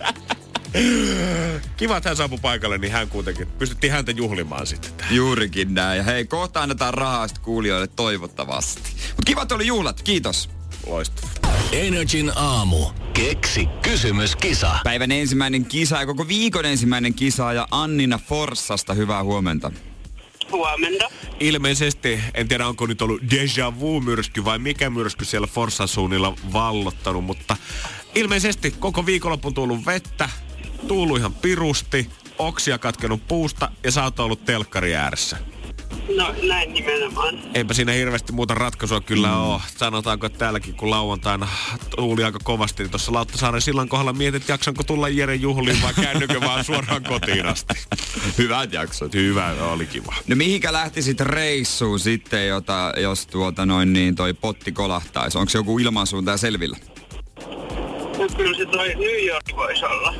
[1.77, 5.07] Kiva, että hän saapui paikalle, niin hän kuitenkin, pystyttiin häntä juhlimaan sitten.
[5.11, 5.97] Juurikin näin.
[5.97, 8.91] Ja hei, kohta annetaan rahaa kuulijoille toivottavasti.
[8.91, 10.51] Mutta kivat oli juhlat, kiitos.
[10.87, 11.57] Loistavaa.
[11.73, 12.87] Energin aamu.
[13.13, 14.79] Keksi kysymys, kisa.
[14.85, 18.95] Päivän ensimmäinen kisa ja koko viikon ensimmäinen kisa ja Annina Forssasta.
[18.95, 19.73] Hyvää huomenta.
[20.53, 21.09] Huomenta.
[21.41, 27.25] Ilmeisesti, en tiedä onko nyt ollut déjà vu-myrsky vai mikä myrsky siellä Forssan suunnilla vallottanut,
[27.25, 27.57] mutta
[28.15, 30.29] ilmeisesti koko viikonloppu on tullut vettä,
[30.89, 35.37] tullut ihan pirusti, oksia katkenut puusta ja sä oot ollut telkkari ääressä.
[36.17, 37.39] No näin nimenomaan.
[37.55, 39.35] Eipä siinä hirveästi muuta ratkaisua kyllä mm.
[39.35, 39.61] ole.
[39.77, 41.49] Sanotaanko, että täälläkin kun lauantaina
[41.97, 46.41] tuuli aika kovasti, niin tuossa Lauttasaaren sillan kohdalla mietit, jaksanko tulla Jere juhliin vai käynnykö
[46.41, 47.75] vaan suoraan kotiin asti.
[48.39, 49.15] Hyvät jaksot.
[49.15, 50.15] Hyvä, oli kiva.
[50.27, 55.39] No mihinkä lähtisit reissuun sitten, jota, jos tuota noin niin toi potti kolahtaisi?
[55.39, 56.77] Onko joku ilmansuunta selvillä?
[58.27, 60.15] Mutta kyllä se toi New York voisi olla.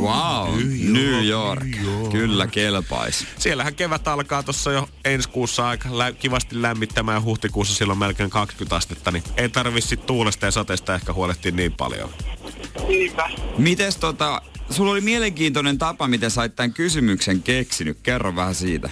[0.00, 0.54] Wow,
[0.92, 1.64] New York.
[1.64, 2.10] New York.
[2.12, 3.26] Kyllä kelpais.
[3.38, 8.30] Siellähän kevät alkaa tuossa jo ensi kuussa aika lä- kivasti lämmittämään ja huhtikuussa silloin melkein
[8.30, 12.10] 20 astetta, niin ei tarvitse tuulesta ja sateesta ehkä huolehtia niin paljon.
[12.88, 13.30] Niinpä.
[13.58, 17.98] Mites tota, sulla oli mielenkiintoinen tapa, miten sait tämän kysymyksen keksinyt.
[18.02, 18.90] Kerro vähän siitä.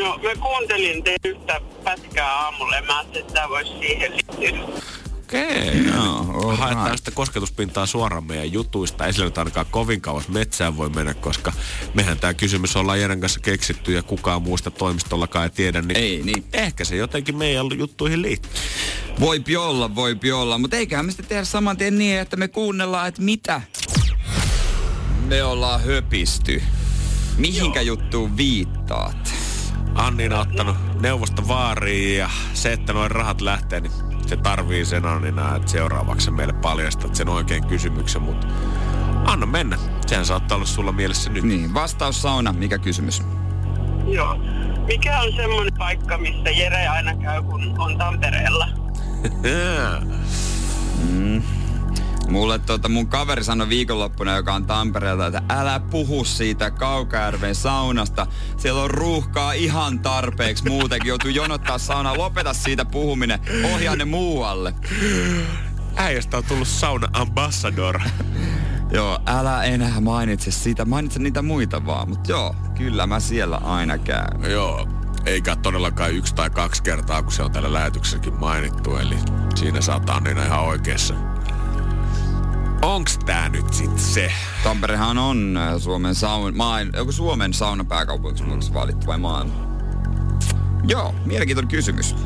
[0.00, 4.80] No, mä kuuntelin teidän yhtä pätkää aamulla ja mä ajattelin, että tämä voisi siihen liittyä.
[5.28, 5.84] Okei.
[5.94, 6.98] Joo, all Haetaan right.
[6.98, 9.06] sitä kosketuspintaa suoraan meidän jutuista.
[9.06, 11.52] Ei sillä nyt ainakaan kovin kauas metsään voi mennä, koska
[11.94, 15.82] mehän tämä kysymys ollaan Jeren kanssa keksitty ja kukaan muusta toimistollakaan ei tiedä.
[15.82, 16.44] Niin Ei niin.
[16.52, 18.50] Ehkä se jotenkin meidän juttuihin liittyy.
[19.20, 23.08] Voipi olla, voipi olla, mutta eiköhän me sitten tehdä saman tien niin, että me kuunnellaan,
[23.08, 23.62] että mitä
[25.26, 26.62] me ollaan höpisty.
[27.36, 29.34] Mihinkä juttuun viittaat?
[29.94, 35.56] Annina ottanut neuvosta vaariin ja se, että noin rahat lähtee, niin se tarvii sen Annina,
[35.56, 38.46] että seuraavaksi se meille paljastat sen oikein kysymyksen, mutta
[39.24, 39.78] anna mennä.
[40.06, 41.44] Sehän saattaa olla sulla mielessä nyt.
[41.44, 43.22] Niin, vastaus sauna, mikä kysymys?
[44.06, 44.38] Joo.
[44.86, 48.68] Mikä on semmoinen paikka, missä Jere aina käy, kun on Tampereella?
[52.28, 58.26] Mulle tota, mun kaveri sanoi viikonloppuna, joka on Tampereelta, että älä puhu siitä Kaukajärven saunasta.
[58.56, 61.08] Siellä on ruuhkaa ihan tarpeeksi muutenkin.
[61.08, 62.18] Joutuu jonottaa saunaa.
[62.18, 63.38] Lopeta siitä puhuminen.
[63.74, 64.74] Ohjaa ne muualle.
[65.96, 68.00] Äijästä on tullut sauna ambassador.
[68.90, 70.84] Joo, älä enää mainitse siitä.
[70.84, 72.08] Mainitse niitä muita vaan.
[72.08, 74.50] Mut joo, kyllä mä siellä aina käyn.
[74.50, 74.88] Joo,
[75.26, 78.96] eikä todellakaan yksi tai kaksi kertaa, kun se on täällä lähetyksessäkin mainittu.
[78.96, 79.16] Eli
[79.54, 81.14] siinä saattaa Annina ihan oikeassa.
[82.82, 84.32] Onks tää nyt sit se?
[84.64, 89.54] Tamperehan on äh, Suomen saun, maailma, joku Suomen saunapääkaupungiksi valittu vai maailma?
[90.88, 92.14] Joo, mielenkiintoinen kysymys.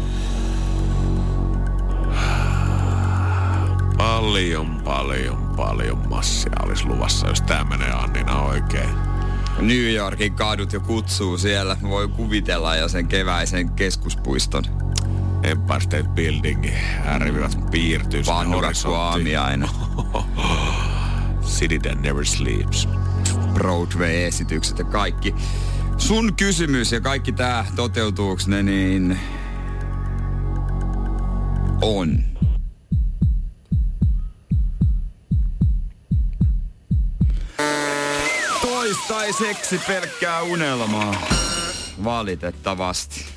[3.97, 8.89] Paljon, paljon, paljon massia olisi luvassa, jos tää menee Annina oikein.
[9.59, 11.77] New Yorkin kadut jo kutsuu siellä.
[11.83, 14.82] Voi kuvitella jo sen keväisen keskuspuiston.
[15.43, 16.75] Empire State Buildingin
[17.05, 18.23] äärivivat piirtyy
[18.55, 19.01] horisonttiin.
[19.01, 19.69] aamiainen.
[21.47, 22.89] City that never sleeps.
[23.55, 25.35] Broadway-esitykset ja kaikki.
[25.99, 29.19] Sun kysymys ja kaikki tää toteutuuks ne, niin
[31.81, 32.19] on.
[38.63, 41.15] Toistaiseksi pelkkää unelmaa.
[42.05, 43.32] Valitettavasti.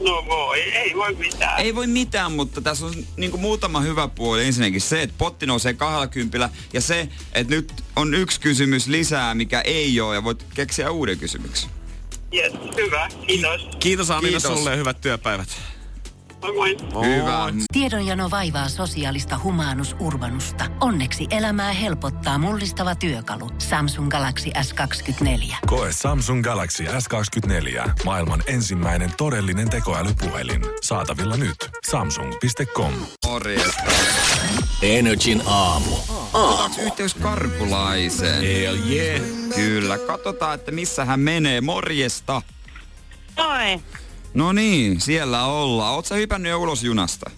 [0.00, 1.60] No voi, ei voi mitään.
[1.60, 4.44] Ei voi mitään, mutta tässä on niin muutama hyvä puoli.
[4.44, 9.60] Ensinnäkin se, että potti nousee 20 ja se, että nyt on yksi kysymys lisää, mikä
[9.60, 11.70] ei ole ja voit keksiä uuden kysymyksen.
[12.34, 13.68] Yes, hyvä, kiitos.
[13.78, 14.58] Kiitos Annina Kiitos.
[14.58, 15.48] sulle ja hyvät työpäivät.
[16.42, 17.06] Moi moi.
[17.06, 17.52] Hyvä.
[17.72, 20.64] Tiedonjano vaivaa sosiaalista humanus urbanusta.
[20.80, 23.50] Onneksi elämää helpottaa mullistava työkalu.
[23.58, 25.56] Samsung Galaxy S24.
[25.66, 27.90] Koe Samsung Galaxy S24.
[28.04, 30.62] Maailman ensimmäinen todellinen tekoälypuhelin.
[30.82, 31.56] Saatavilla nyt.
[31.90, 32.92] Samsung.com.
[33.26, 33.82] Morjesta.
[34.82, 35.96] Energin aamu.
[36.32, 38.42] Otaks yhteys Karkulaiseen?
[38.42, 39.20] Hell yeah.
[39.54, 41.60] Kyllä, katsotaan, että missä hän menee.
[41.60, 42.42] Morjesta.
[43.36, 43.80] Moi.
[44.34, 46.04] No niin, siellä ollaan.
[46.04, 47.30] Sä hypännyt jo ulos junasta?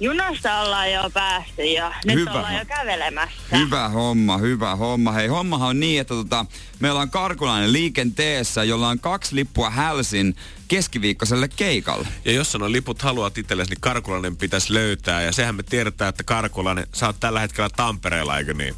[0.00, 2.30] Junasta ollaan jo päästy ja nyt Hyvä.
[2.32, 3.36] ollaan jo kävelemässä.
[3.56, 5.12] Hyvä homma, hyvä homma.
[5.12, 6.46] Hei, hommahan on niin, että tota,
[6.80, 10.36] meillä on Karkulainen liikenteessä, jolla on kaksi lippua Hälsin
[10.68, 12.08] keskiviikkoiselle keikalle.
[12.24, 15.22] Ja jos nuo liput haluat itsellesi, niin Karkulainen pitäisi löytää.
[15.22, 18.74] Ja sehän me tiedetään, että Karkulainen, sä oot tällä hetkellä Tampereella, eikö niin?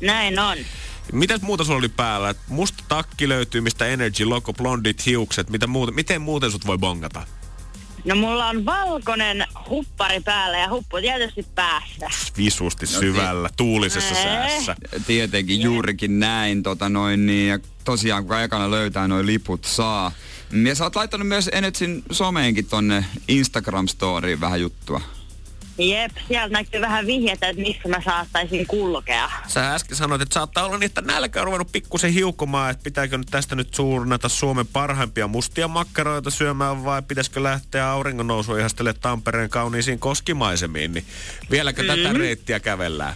[0.00, 0.58] Näin on.
[1.12, 2.30] Mitäs muuta sulla oli päällä?
[2.30, 5.50] Et Musta takki löytyy, mistä Energy, logo, blondit hiukset.
[5.50, 7.26] Mitä muuta, miten muuten sut voi bongata?
[8.04, 12.06] No mulla on valkoinen huppari päällä ja huppu tietysti päässä.
[12.36, 14.22] Visusti No, syvällä, tuulisessa Ee.
[14.24, 14.76] säässä.
[15.06, 20.12] Tietenkin juurikin näin, tota noin niin, ja tosiaan kun ekana löytää noin liput saa.
[20.52, 25.00] Mm, Ja sä oot laittanut myös Enetsin someenkin tonne Instagram-storiin vähän juttua.
[25.78, 29.30] Jep, sieltä näkyy vähän vihjettä, että missä mä saattaisin kulkea.
[29.46, 33.18] Sä äsken sanoit, että saattaa olla niin, että nälkä on ruvennut pikkusen hiukumaan, että pitääkö
[33.18, 39.00] nyt tästä nyt suunnata Suomen parhaimpia mustia makkaroita syömään vai pitäisikö lähteä auringon nousua ihastelemaan
[39.00, 41.04] Tampereen kauniisiin koskimaisemiin, niin
[41.50, 42.02] vieläkö mm-hmm.
[42.02, 43.14] tätä reittiä kävellään?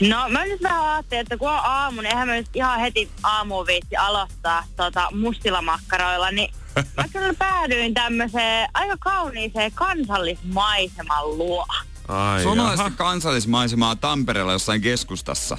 [0.00, 3.08] No mä nyt vähän ajattelin, että kun on aamu, niin eihän mä nyt ihan heti
[3.22, 6.50] aamuun viitti aloittaa tota, mustilla makkaroilla, niin
[6.96, 11.66] mä kyllä päädyin tämmöiseen aika kauniiseen kansallismaiseman luo.
[12.08, 12.96] Ai Suomalaista jaha.
[12.96, 15.58] kansallismaisemaa Tampereella jossain keskustassa.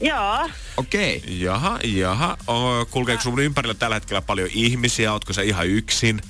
[0.00, 0.50] Joo.
[0.76, 1.16] Okei.
[1.16, 1.34] Okay.
[1.34, 2.36] Jaha, jaha.
[2.46, 5.12] O, kulkeeko sun ympärillä tällä hetkellä paljon ihmisiä?
[5.12, 6.20] Ootko sä ihan yksin?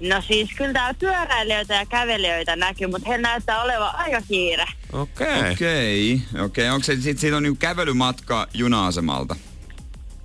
[0.00, 4.66] No siis kyllä täällä pyöräilijöitä ja kävelijöitä näkyy, mutta he näyttää olevan aika kiire.
[4.92, 5.38] Okei.
[5.38, 5.52] Okay.
[5.52, 6.70] Okei, okei.
[6.70, 9.36] Onko se, sit, siitä on niinku kävelymatka juna-asemalta?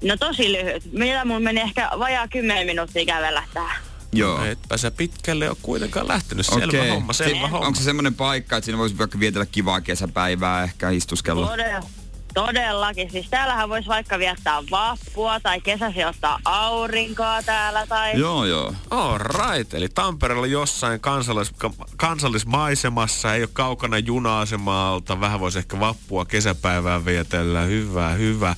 [0.03, 0.93] No tosi lyhyt.
[0.93, 3.81] Mitä mun meni ehkä vajaa 10 minuuttia kävellä tähän.
[4.13, 4.45] Joo.
[4.45, 6.45] Etpä sä pitkälle ole kuitenkaan lähtenyt.
[6.45, 6.89] Selvä Okei.
[6.89, 7.59] homma, selvä Sit- homma.
[7.59, 11.47] Onko se semmoinen paikka, että siinä voisi vaikka vietellä kivaa kesäpäivää, ehkä istuskella?
[11.47, 11.89] Todella,
[12.33, 13.11] todellakin.
[13.11, 18.19] Siis täällähän voisi vaikka viettää vappua tai kesäsi ottaa aurinkoa täällä tai...
[18.19, 18.73] Joo, joo.
[18.89, 19.73] All right.
[19.73, 27.05] Eli Tampereella jossain kansallis, ka- kansallismaisemassa, ei ole kaukana juna-asemalta, vähän voisi ehkä vappua kesäpäivää
[27.05, 27.61] vietellä.
[27.61, 28.55] Hyvä, hyvä.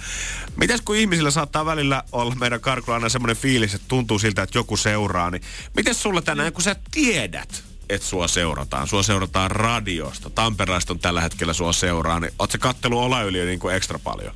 [0.55, 4.57] Mitäs kun ihmisillä saattaa välillä olla meidän karkulla aina semmoinen fiilis, että tuntuu siltä, että
[4.57, 5.41] joku seuraa, niin
[5.75, 11.21] miten sulla tänään, kun sä tiedät, että sua seurataan, sua seurataan radiosta, Tampereesta on tällä
[11.21, 14.33] hetkellä sua seuraa, niin oot sä kattelu Olayliä niin kuin ekstra paljon?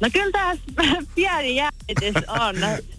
[0.00, 0.62] No kyllä tässä
[1.14, 2.56] pieni jännitys on.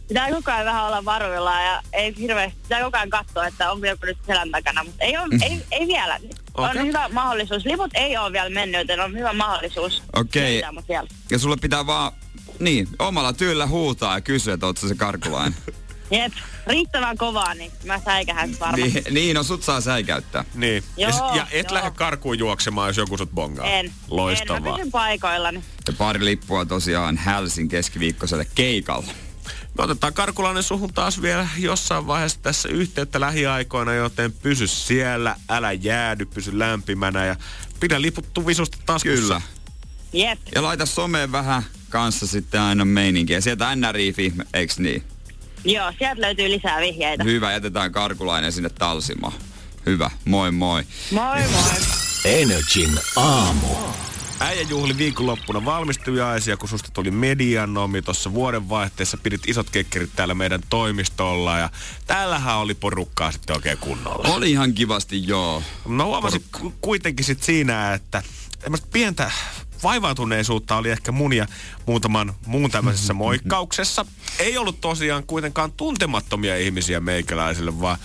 [0.08, 3.88] Pitää koko ajan vähän olla varuilla ja ei hirveästi, pitää koko ajan katsoa, että onko
[3.88, 6.20] joku nyt selän takana, mutta ei, ole, ei, ei vielä.
[6.54, 6.86] On Okei.
[6.86, 7.66] hyvä mahdollisuus.
[7.66, 10.04] Liput ei ole vielä mennyt, joten on hyvä mahdollisuus.
[10.16, 10.64] Okei.
[10.88, 11.10] siellä.
[11.32, 12.12] Ja sulle pitää vaan,
[12.60, 15.60] niin, omalla työllä huutaa ja kysyä, että oot se karkulainen.
[16.12, 16.34] Jep,
[16.68, 18.92] riittävän kovaa, niin mä säikähän varmasti.
[18.92, 20.46] niin, niin, no sut saa säikäyttää.
[20.56, 20.84] Niin.
[20.98, 21.74] ja, Joo, ja et joo.
[21.76, 23.66] lähde karkuun juoksemaan, jos joku sut bongaa.
[23.66, 23.86] En.
[23.86, 24.60] En, Loistavaa.
[24.72, 25.64] mä pysyn paikoillani.
[25.88, 29.12] Ja pari lippua tosiaan Helsingin keskiviikkoiselle keikalle.
[29.78, 35.72] Me otetaan Karkulainen suhun taas vielä jossain vaiheessa tässä yhteyttä lähiaikoina, joten pysy siellä, älä
[35.72, 37.36] jäädy, pysy lämpimänä ja
[37.80, 39.22] pidä liputtu visusti taskussa.
[39.22, 39.42] Kyllä.
[40.14, 40.40] Jep.
[40.56, 43.42] Ja laita someen vähän kanssa sitten aina meininkiä.
[43.42, 44.14] Sieltä NRI,
[44.54, 45.04] eiks niin?
[45.66, 47.24] Joo, sieltä löytyy lisää vihjeitä.
[47.24, 49.34] Hyvä, jätetään karkulainen sinne talsimaan.
[49.86, 50.84] Hyvä, moi moi.
[51.12, 51.80] Moi moi.
[52.26, 53.68] Energin aamu.
[54.40, 59.18] Äijä juhli viikonloppuna valmistujaisia, kun susta tuli medianomi tuossa vuodenvaihteessa.
[59.18, 61.70] Pidit isot kekkerit täällä meidän toimistolla ja
[62.08, 64.28] täällähän oli porukkaa sitten oikein kunnolla.
[64.34, 65.64] Oli ihan kivasti, joo.
[65.88, 68.24] Mä huomasin ku- kuitenkin sit siinä, että
[68.60, 69.32] tämmöistä pientä
[69.84, 71.48] vaivautuneisuutta oli ehkä mun ja
[71.86, 74.06] muutaman muun tämmöisessä moikkauksessa.
[74.40, 77.98] Ei ollut tosiaan kuitenkaan tuntemattomia ihmisiä meikäläisille, vaan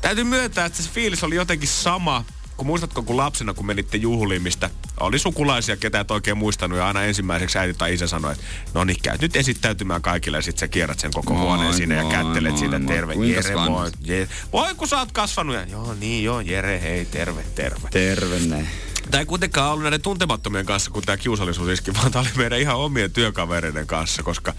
[0.00, 2.24] täytyy myöntää, että se fiilis oli jotenkin sama,
[2.56, 6.86] kun muistatko, kun lapsena, kun menitte juhliin, mistä oli sukulaisia, ketä et oikein muistanut, ja
[6.86, 10.58] aina ensimmäiseksi äiti tai isä sanoi, että no niin, käyt nyt esittäytymään kaikille, ja sit
[10.58, 12.94] sä kierrät sen koko Moi, huoneen sinne ja moi, kättelet moi, siitä, moi.
[12.94, 16.80] terve, Kuinkas Jere, moi, je, voi kun sä oot kasvanut, ja joo, niin joo, Jere,
[16.82, 17.88] hei, terve, terve.
[17.90, 18.66] Terve ne.
[19.10, 22.60] Tämä ei kuitenkaan ollut näiden tuntemattomien kanssa, kun tämä kiusallisuus iski, vaan tämä oli meidän
[22.60, 24.54] ihan omien työkavereiden kanssa, koska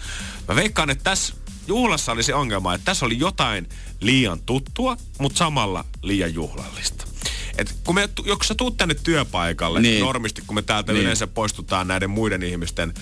[0.48, 1.34] mä veikkaan, että tässä
[1.68, 3.70] juhlassa oli se ongelma, että tässä oli jotain
[4.02, 7.08] liian tuttua, mutta samalla liian juhlallista.
[7.58, 10.02] Et kun me, jos sä tuut tänne työpaikalle, Niin.
[10.02, 11.02] normisti kun me täältä Niin.
[11.04, 12.94] yleensä poistutaan näiden muiden ihmisten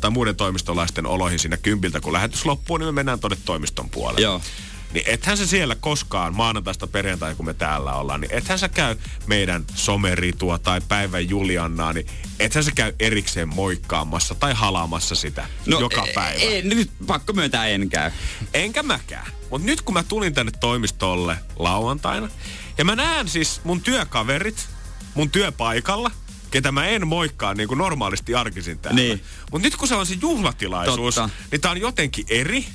[0.00, 4.20] tai muiden toimistolaisten oloihin siinä kympiltä, kun lähetys loppuu, niin me mennään tuonne toimiston puolelle.
[4.20, 4.40] Joo.
[4.92, 8.96] Niin ethän se siellä koskaan maanantaista perjantai, kun me täällä ollaan, niin ethän sä käy
[9.26, 12.06] meidän someritua tai päivän Juliannaa, niin
[12.38, 16.40] ethän sä käy erikseen moikkaamassa tai halaamassa sitä no, joka e- päivä.
[16.40, 18.10] Ei, nyt pakko myöntää en käy.
[18.54, 19.26] Enkä mäkään.
[19.50, 22.28] Mutta nyt kun mä tulin tänne toimistolle lauantaina,
[22.78, 24.68] ja mä näen siis mun työkaverit
[25.14, 26.10] mun työpaikalla,
[26.50, 29.00] ketä mä en moikkaa niin kuin normaalisti arkisin täällä.
[29.00, 29.22] Niin.
[29.52, 31.30] Mutta nyt kun se on se juhlatilaisuus, Totta.
[31.50, 32.66] niin tää on jotenkin eri.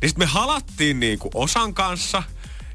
[0.00, 2.22] Niin sit me halattiin niin kuin osan kanssa.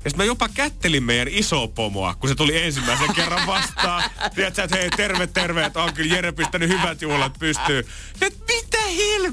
[0.04, 4.04] Ja sit mä jopa kättelin meidän isoa pomoa, kun se tuli ensimmäisen kerran vastaan.
[4.36, 7.86] Tiedätkö, että hei, terve, terve, että on kyllä Jere pistänyt hyvät juhlat pystyyn.
[8.22, 9.32] Et mitä hel...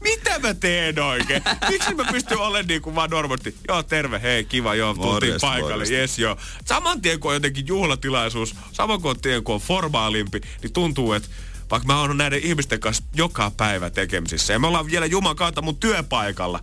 [0.00, 1.42] Mitä mä teen oikein?
[1.68, 3.56] Miksi mä pystyn olemaan niin kuin vaan normaalisti?
[3.68, 6.36] Joo, terve, hei, kiva, joo, tultiin paikalle, jes joo.
[6.64, 11.28] Saman tien kun on jotenkin juhlatilaisuus, saman kuin tien kun on formaalimpi, niin tuntuu, että
[11.70, 15.62] vaikka mä oon näiden ihmisten kanssa joka päivä tekemisissä ja me ollaan vielä Juman kautta
[15.62, 16.60] mun työpaikalla,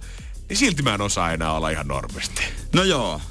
[0.49, 2.41] niin silti mä en osaa enää olla ihan normisti.
[2.73, 3.21] No joo,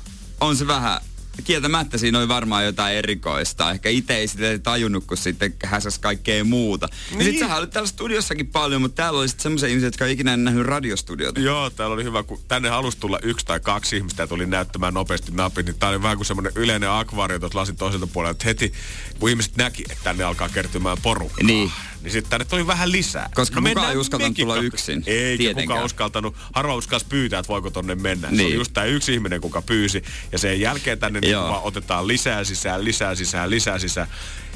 [0.41, 1.01] on se vähän.
[1.45, 3.71] Kieltämättä siinä oli varmaan jotain erikoista.
[3.71, 6.89] Ehkä itse ei sitä tajunnut, kun sitten häsäs kaikkea muuta.
[7.11, 7.19] Niin.
[7.19, 7.41] Ja sit Niin.
[7.41, 10.67] sähän olit täällä studiossakin paljon, mutta täällä oli sitten semmoisia ihmisiä, jotka ei ikinä nähnyt
[10.67, 11.41] radiostudiota.
[11.41, 14.95] Joo, täällä oli hyvä, kun tänne halusi tulla yksi tai kaksi ihmistä ja tuli näyttämään
[14.95, 18.45] nopeasti napit, niin tää oli vähän kuin semmoinen yleinen akvaario tuossa lasin toiselta puolelta, että
[18.45, 18.73] heti
[19.19, 21.73] kun ihmiset näki, että tänne alkaa kertymään porukkaa, Niin.
[22.03, 23.31] Niin sitten tänne tuli vähän lisää.
[23.35, 25.67] Koska kukaan mennään ei uskaltanut tulla katso- yksin, Eikä tietenkään.
[25.67, 26.37] kukaan uskaltanut.
[26.55, 28.29] Harva uskalsi pyytää, että voiko tonne mennä.
[28.29, 28.47] Se Niin.
[28.47, 30.03] oli just tää yksi ihminen, kuka pyysi.
[30.33, 34.09] Ja sen jälkeen tänne niin vaan otetaan lisää sisään, lisää sisään, lisää sisään.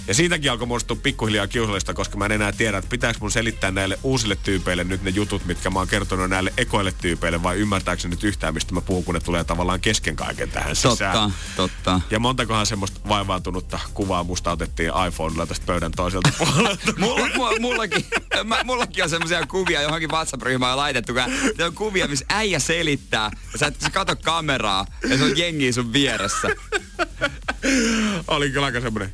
[0.09, 3.71] Ja siitäkin alkoi muodostua pikkuhiljaa kiusallista, koska mä en enää tiedä, että pitääkö mun selittää
[3.71, 8.09] näille uusille tyypeille nyt ne jutut, mitkä mä oon kertonut näille ekoille tyypeille, vai ymmärtääkö
[8.09, 11.12] nyt yhtään, mistä mä puhun, kun ne tulee tavallaan kesken kaiken tähän sisään.
[11.12, 12.01] Totta, totta.
[12.11, 16.92] Ja montakohan semmoista vaivautunutta kuvaa musta otettiin iPhonella tästä pöydän toiselta puolelta.
[16.99, 18.07] Mulla, mulla, mullakin,
[18.45, 21.23] mä, mullakin on semmoisia kuvia johonkin WhatsApp-ryhmään laitettu, kun
[21.59, 25.38] ne on kuvia, missä äijä selittää, ja sä et sä kato kameraa, ja se on
[25.38, 26.49] jengi sun vieressä.
[28.29, 29.12] Oli kyllä aika semmoinen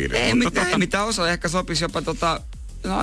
[0.00, 0.56] sirkuseläinfiilis.
[0.56, 2.40] Ei, ei mitään osa ehkä sopisi jopa tota,
[2.84, 2.96] No,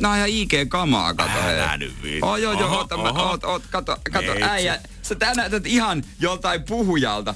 [0.00, 1.38] nää on ihan IG-kamaa, kato.
[1.38, 2.22] Älä nyt viit.
[2.22, 4.80] Oh, joo, joo, oota, oot, oot, kato, kato, äijä.
[5.02, 7.34] Sä tää näytät ihan joltain puhujalta.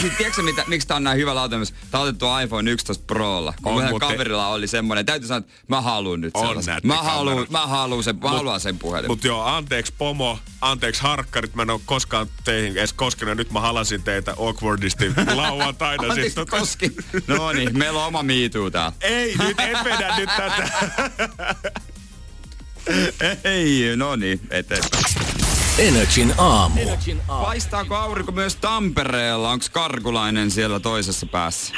[0.00, 1.74] Siis, tiedätkö mitä, miksi tää on näin hyvä lautamies?
[1.90, 3.54] Tää on otettu iPhone 11 Prolla.
[3.62, 7.46] Kun On muuten- kaverilla oli semmonen, täytyy sanoa, että mä haluun nyt On Mä haluun,
[7.50, 9.10] mä haluun sen, mä haluan sen puhelimen.
[9.10, 13.36] Mut joo, anteeksi pomo, anteeksi harkkarit, mä en oo koskaan teihin edes koskenut.
[13.36, 16.02] Nyt mä halasin teitä awkwardisti lauantaina.
[16.08, 16.92] Anteeksi, Siis tota- koski.
[17.26, 18.92] No niin, meillä on oma miituu tää.
[19.00, 20.70] Ei, nyt en vedä nyt tätä.
[23.44, 25.04] Ei, no niin, eteenpäin.
[25.80, 26.80] Energin aamu.
[27.26, 29.50] Paistaako aurinko myös Tampereella?
[29.50, 31.74] Onko Karkulainen siellä toisessa päässä?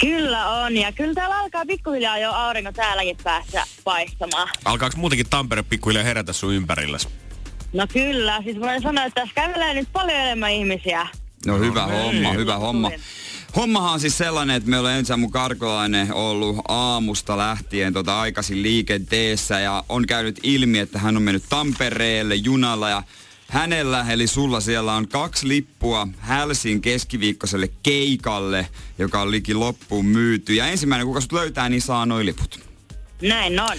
[0.00, 4.48] Kyllä on, ja kyllä täällä alkaa pikkuhiljaa jo aurinko täälläkin päässä paistamaan.
[4.64, 7.08] Alkaako muutenkin Tampere pikkuhiljaa herätä sun ympärilläs?
[7.72, 11.08] No kyllä, siis voin sanoa, että tässä kävelee nyt paljon enemmän ihmisiä.
[11.46, 11.98] No hyvä niin.
[11.98, 12.90] homma, hyvä homma.
[13.56, 18.62] Hommahan on siis sellainen, että meillä on ensin mun Karkolainen ollut aamusta lähtien tota aikaisin
[18.62, 23.02] liikenteessä ja on käynyt ilmi, että hän on mennyt Tampereelle junalla ja
[23.50, 30.54] hänellä, eli sulla siellä on kaksi lippua Hälsin keskiviikkoiselle keikalle, joka on liki loppuun myyty.
[30.54, 32.70] Ja ensimmäinen, kuka sut löytää, niin saa noin liput.
[33.22, 33.76] Näin on.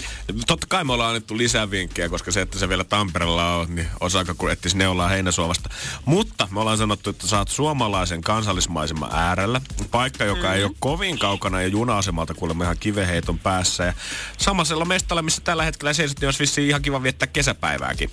[0.48, 3.88] Totta kai me ollaan annettu lisää vinkkejä, koska se, että se vielä Tampereella on, niin
[4.00, 5.70] osaako kun etsisi neulaa heinäsuovasta.
[6.06, 9.62] Mutta me ollaan sanottu, että saat suomalaisen kansallismaiseman äärellä.
[9.92, 10.54] Paikka, joka mm.
[10.54, 13.84] ei ole kovin kaukana ja juna-asemalta kuulemma ihan kiveheiton päässä.
[13.84, 13.94] Ja
[14.38, 18.12] samaisella mestalla, missä tällä hetkellä seisot, niin olisi vissiin ihan kiva viettää kesäpäivääkin.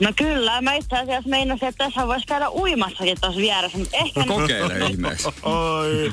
[0.00, 4.20] No kyllä, mä itse asiassa meinasin, että tässä voisi käydä uimassakin tuossa vieressä, mutta ehkä,
[4.20, 5.32] No kokeile ihmeessä.
[5.42, 6.12] Oi.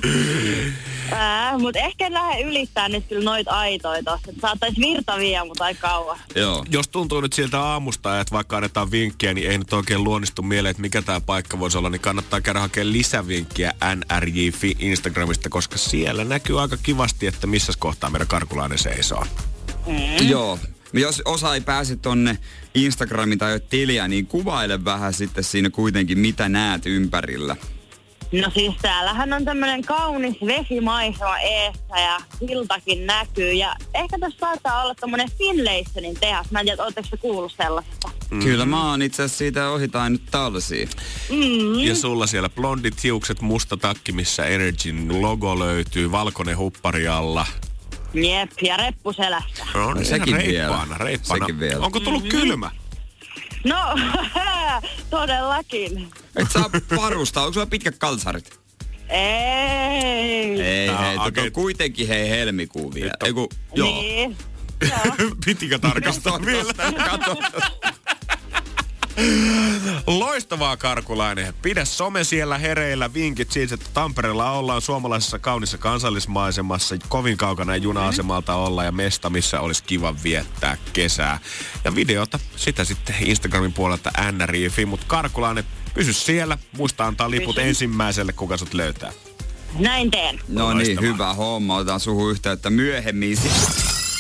[1.12, 4.30] ää, mut ehkä en lähde ylittää nyt kyllä noita aitoja tossa.
[4.30, 6.20] että Saattaisi virta viiä mut aika kauan.
[6.36, 6.66] Joo.
[6.72, 10.72] Jos tuntuu nyt siltä aamusta, että vaikka annetaan vinkkiä, niin ei nyt oikein luonnistu mieleen,
[10.72, 16.24] että mikä tämä paikka voisi olla, niin kannattaa käydä hakemaan lisävinkkiä NRJ.fi Instagramista, koska siellä
[16.24, 19.26] näkyy aika kivasti, että missä kohtaa meidän karkulainen seisoo.
[20.22, 20.60] Joo.
[20.94, 22.38] Jos osa ei pääse tonne
[22.76, 27.56] Instagramin tai tiliä, niin kuvaile vähän sitten siinä kuitenkin, mitä näet ympärillä.
[28.32, 33.54] No siis täällähän on tämmönen kaunis vesimaisema eessä ja siltakin näkyy.
[33.54, 36.52] Ja ehkä tässä saattaa olla tämmönen Finlaysonin tehas.
[36.52, 38.10] Mä en tiedä, ootteko te kuullut sellaisesta?
[38.32, 38.40] Mm.
[38.44, 40.90] Kyllä mä oon itse asiassa siitä ohitain nyt talsiin.
[41.30, 41.80] Mm.
[41.80, 47.46] Ja sulla siellä blondit hiukset, musta takki, missä Energyn logo löytyy, valkoinen huppari alla.
[48.14, 49.66] Jep, ja reppu selässä.
[49.74, 50.68] No, niin, sekin ihan vielä.
[50.68, 51.46] reippaana, reippaana.
[51.46, 51.86] Sekin vielä.
[51.86, 52.72] Onko tullut kylmä?
[53.64, 53.78] No,
[55.10, 56.08] todellakin.
[56.36, 58.60] Et saa parusta, onko sulla pitkät kalsarit?
[59.10, 60.62] Ei.
[60.62, 61.52] Ei, Tää hei, oikein- okay.
[61.52, 63.12] kuitenkin hei helmikuu vielä.
[63.22, 64.02] On- Eiku, joo.
[64.02, 64.38] Niin.
[64.90, 65.16] Joo.
[65.46, 66.74] Pitikö tarkastaa vielä?
[67.10, 67.36] Kato.
[70.08, 71.54] Loistavaa Karkulainen.
[71.62, 73.14] Pidä some siellä hereillä.
[73.14, 76.96] Vinkit siitä, että Tampereella ollaan suomalaisessa kaunissa kansallismaisemassa.
[77.10, 81.40] Kovin kaukana ei juna-asemalta olla ja mesta, missä olisi kiva viettää kesää.
[81.84, 84.86] Ja videota sitä sitten Instagramin puolelta NRIFI.
[84.86, 86.58] Mutta Karkulainen, pysy siellä.
[86.78, 87.70] Muista antaa liput Pysyn.
[87.70, 89.12] ensimmäiselle, kuka sut löytää.
[89.80, 90.40] Näin teen.
[90.48, 91.76] No niin, hyvä homma.
[91.76, 93.38] Otetaan suhu yhteyttä myöhemmin.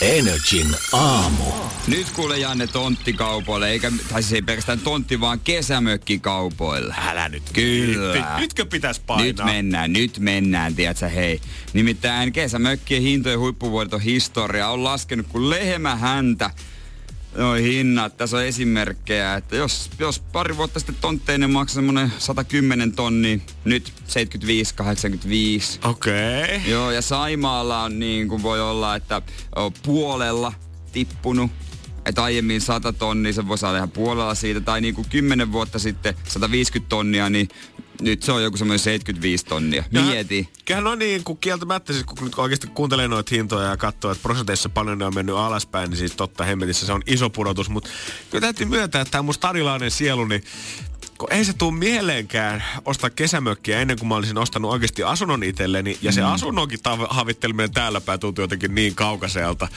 [0.02, 1.44] Energin aamu.
[1.88, 6.96] Nyt kuule Janne tonttikaupoille, eikä, tai siis ei pelkästään tontti, vaan kesämökkikaupoille.
[7.08, 7.44] Älä nyt.
[7.54, 8.14] Kyllä.
[8.14, 9.26] Nyt, nytkö pitäisi painaa?
[9.26, 11.42] Nyt mennään, nyt mennään, tiedätkö, hei.
[11.74, 14.70] Nimittäin kesämökkien hintojen huippuvuodet on historia.
[14.70, 16.50] On laskenut kuin lehmä häntä.
[17.36, 22.92] No hinnat, tässä on esimerkkejä, että jos, jos pari vuotta sitten tontteinen maksoi semmonen 110
[22.92, 25.89] tonni, nyt 75-85.
[25.89, 26.44] Okei.
[26.44, 26.70] Okay.
[26.72, 29.22] Joo, ja Saimaalla on niin kuin voi olla, että
[29.56, 30.54] on puolella
[30.92, 31.52] tippunut.
[32.06, 34.62] Että aiemmin 100 tonnia, se voi saada ihan puolella siitä.
[34.62, 37.50] Tai niin kuin 10 vuotta sitten 150 tonnia, niin
[38.02, 39.84] nyt se on joku semmoinen 75 tonnia.
[39.92, 40.50] Mieti.
[40.66, 44.22] Kyllähän on niin kuin kieltämättä, siis kun nyt oikeasti kuuntelee noita hintoja ja katsoo, että
[44.22, 47.70] prosenteissa paljon ne on mennyt alaspäin, niin siis totta hemmetissä se on iso pudotus.
[47.70, 47.90] Mutta
[48.32, 50.44] kyllä täytyy myöntää, että tämä mun stadilainen sielu, niin
[51.20, 55.98] kun ei se tuu mieleenkään ostaa kesämökkiä ennen kuin mä olisin ostanut oikeasti asunnon itselleni.
[56.02, 59.68] Ja se asunnonkin tav- havitteleminen täällä päin tuntuu jotenkin niin kaukaiselta.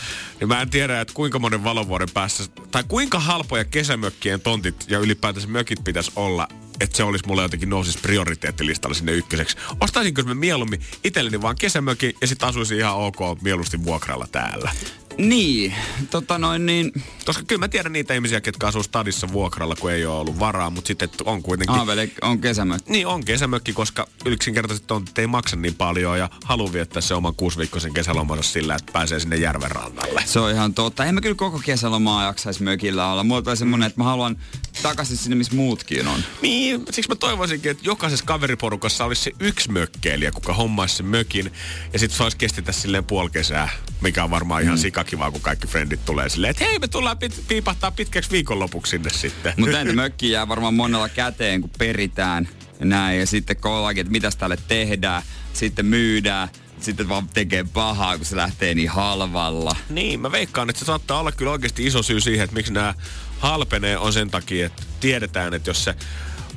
[0.40, 4.98] Niin mä en tiedä, että kuinka monen valovuoden päässä, tai kuinka halpoja kesämökkien tontit ja
[4.98, 6.48] ylipäätänsä mökit pitäisi olla,
[6.82, 9.56] että se olisi mulle jotenkin nousisi prioriteettilistalla sinne ykköseksi.
[9.80, 14.72] Ostaisinko mä mieluummin itselleni vaan kesämökin ja sitten asuisin ihan ok mieluusti vuokralla täällä.
[15.18, 15.74] Niin,
[16.10, 16.92] tota noin niin...
[17.24, 20.70] Koska kyllä mä tiedän niitä ihmisiä, ketkä asuu stadissa vuokralla, kun ei ole ollut varaa,
[20.70, 21.76] mutta sitten on kuitenkin...
[21.76, 22.92] Aaveli on kesämökki.
[22.92, 27.34] Niin, on kesämökki, koska yksinkertaisesti on, ei maksa niin paljon ja haluaa viettää se oman
[27.34, 30.22] kuusiviikkoisen kesälomansa sillä, että pääsee sinne järven rannalle.
[30.24, 31.04] Se on ihan totta.
[31.04, 33.24] En mä kyllä koko kesälomaa jaksaisi mökillä olla.
[33.24, 34.36] Mulla on semmonen, että mä haluan
[34.82, 36.20] takaisin sinne, missä muutkin on.
[36.42, 41.52] Niin, siksi mä toivoisinkin, että jokaisessa kaveriporukassa olisi se yksi mökkeilijä, kuka hommaisi sen mökin.
[41.92, 43.68] Ja sitten se olisi kestetä silleen puoli kesää,
[44.00, 44.80] mikä on varmaan ihan mm.
[45.02, 49.10] Sikakivaa, kun kaikki frendit tulee silleen, että hei me tullaan pit- piipahtaa pitkäksi viikonlopuksi sinne
[49.10, 49.54] sitten.
[49.56, 52.48] Mutta entä mökki jää varmaan monella käteen, kun peritään
[52.80, 53.20] ja näin.
[53.20, 55.22] Ja sitten kun ollaankin, että mitäs tälle tehdään,
[55.52, 56.48] sitten myydään
[56.80, 59.76] sitten vaan tekee pahaa, kun se lähtee niin halvalla.
[59.88, 62.94] Niin, mä veikkaan, että se saattaa olla kyllä oikeasti iso syy siihen, että miksi nämä
[63.38, 65.94] halpenee on sen takia, että tiedetään, että jos se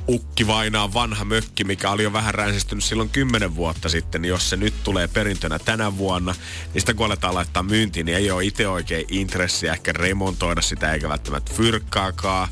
[0.08, 4.50] ukki vainaa vanha mökki, mikä oli jo vähän ränsistynyt silloin kymmenen vuotta sitten, niin jos
[4.50, 6.34] se nyt tulee perintönä tänä vuonna,
[6.74, 10.92] niin sitä kun aletaan laittaa myyntiin, niin ei ole itse oikein intressiä ehkä remontoida sitä
[10.92, 12.48] eikä välttämättä fyrkkaakaan.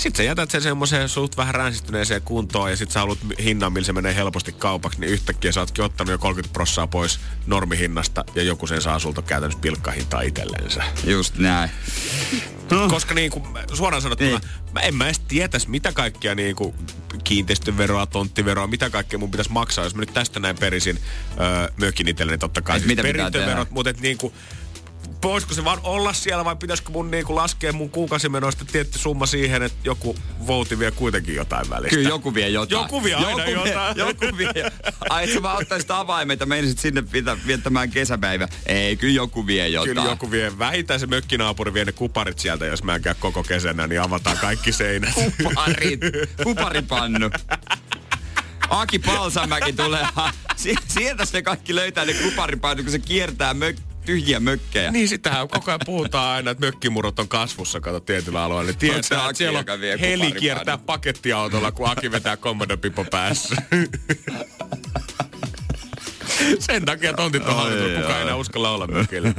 [0.00, 3.86] Sitten sä jätät sen semmoiseen suht vähän ränsistyneeseen kuntoon ja sitten sä haluat hinnan, millä
[3.86, 8.42] se menee helposti kaupaksi, niin yhtäkkiä sä ootkin ottanut jo 30 prossaa pois normihinnasta ja
[8.42, 10.82] joku sen saa sulta käytännössä pilkkahintaa itsellensä.
[11.04, 11.70] Just näin.
[12.90, 14.40] Koska niin kuin, suoraan sanottuna, niin.
[14.72, 16.74] mä en mä edes tietäisi, mitä kaikkia niin kuin,
[17.24, 20.98] kiinteistöveroa, tonttiveroa, mitä kaikkea mun pitäisi maksaa, jos mä nyt tästä näin perisin
[21.40, 22.76] öö, mökin itselleni, totta kai.
[22.76, 24.34] Et siis mitä perintöverot, mutta et niin kuin,
[25.22, 29.62] voisiko se vaan olla siellä vai pitäisikö mun niinku laskea mun kuukausimenoista tietty summa siihen,
[29.62, 31.96] että joku vouti vie kuitenkin jotain välistä?
[31.96, 32.82] Kyllä joku vie jotain.
[32.82, 33.96] Joku vie aina joku jotain.
[33.96, 34.72] Vie, joku vie.
[35.10, 38.48] Ai, että sä vaan ottaisit avaimet ja menisit sinne pitä, viettämään kesäpäivä.
[38.66, 39.96] Ei, kyllä joku vie jotain.
[39.96, 40.58] Kyllä joku vie.
[40.58, 44.38] Vähintään se mökkinaapuri vie ne kuparit sieltä, jos mä en käy koko kesänä, niin avataan
[44.38, 45.14] kaikki seinät.
[45.42, 46.00] Kuparit.
[46.44, 47.30] Kuparipannu.
[48.70, 50.06] Aki Palsamäki tulee.
[50.56, 54.90] Si- sieltä se kaikki löytää ne kuparipannu, kun se kiertää mök- tyhjiä mökkejä.
[54.90, 58.72] Niin, sitähän koko ajan puhutaan aina, että mökkimurot on kasvussa, kato tietyllä alueella.
[58.80, 63.56] Niin se että siellä vie on heli kiertää pakettiautolla, kun Aki vetää kommandopipo päässä.
[66.58, 69.32] Sen takia tontit on hallittu, kukaan ei enää uskalla olla mökillä.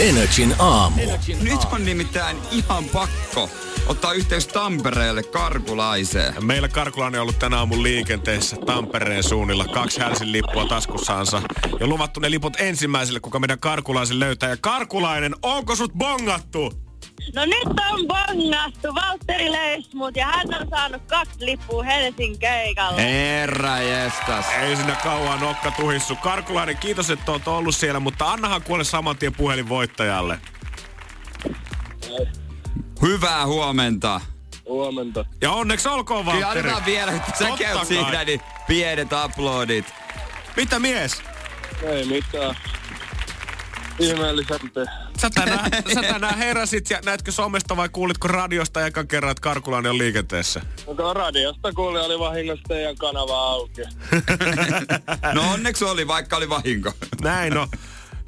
[0.00, 1.02] Energin aamu.
[1.40, 3.50] Nyt on nimittäin ihan pakko
[3.90, 6.44] ottaa yhteys Tampereelle karkulaiseen.
[6.44, 9.64] Meillä Karkulainen on ollut tänä aamun liikenteessä Tampereen suunnilla.
[9.64, 11.42] Kaksi Hälsin lippua taskussaansa.
[11.80, 14.48] Ja luvattu ne liput ensimmäiselle, kuka meidän Karkulaisen löytää.
[14.48, 16.72] Ja Karkulainen, onko sut bongattu?
[17.34, 23.02] No nyt on bongattu Valtteri Leismut ja hän on saanut kaksi lippua Helsingin keikalle.
[23.02, 24.46] Herra jestas.
[24.60, 26.16] Ei sinä kauan nokka tuhissu.
[26.16, 30.38] Karkulainen, kiitos, että oot ollut siellä, mutta annahan kuule saman tien puhelin voittajalle.
[33.02, 34.20] Hyvää huomenta.
[34.68, 35.24] Huomenta.
[35.40, 36.60] Ja onneksi olkoon, Kyllä Valtteri.
[36.60, 37.86] annetaan vielä, että sä Totta käyt kai.
[37.86, 39.84] siinä, niin pienet aplodit.
[40.56, 41.22] Mitä mies?
[41.82, 42.54] Ei mitään.
[43.98, 44.80] Ihmeellisempi.
[45.20, 49.90] Sä tänään, sä tänään heräsit ja näetkö somesta vai kuulitko radiosta ekan kerran, että Karkulainen
[49.90, 50.60] on liikenteessä?
[50.86, 53.80] Onko radiosta kuuli, oli vahingossa teidän kanava auki.
[55.34, 56.92] No onneksi oli, vaikka oli vahinko.
[57.22, 57.68] Näin no.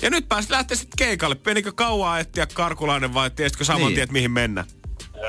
[0.02, 1.34] Ja nyt pääsit lähteä sitten keikalle.
[1.34, 3.94] Penikö kauaa etsiä Karkulainen vai tiesitkö saman Niin.
[3.94, 4.64] tien, että mihin mennä?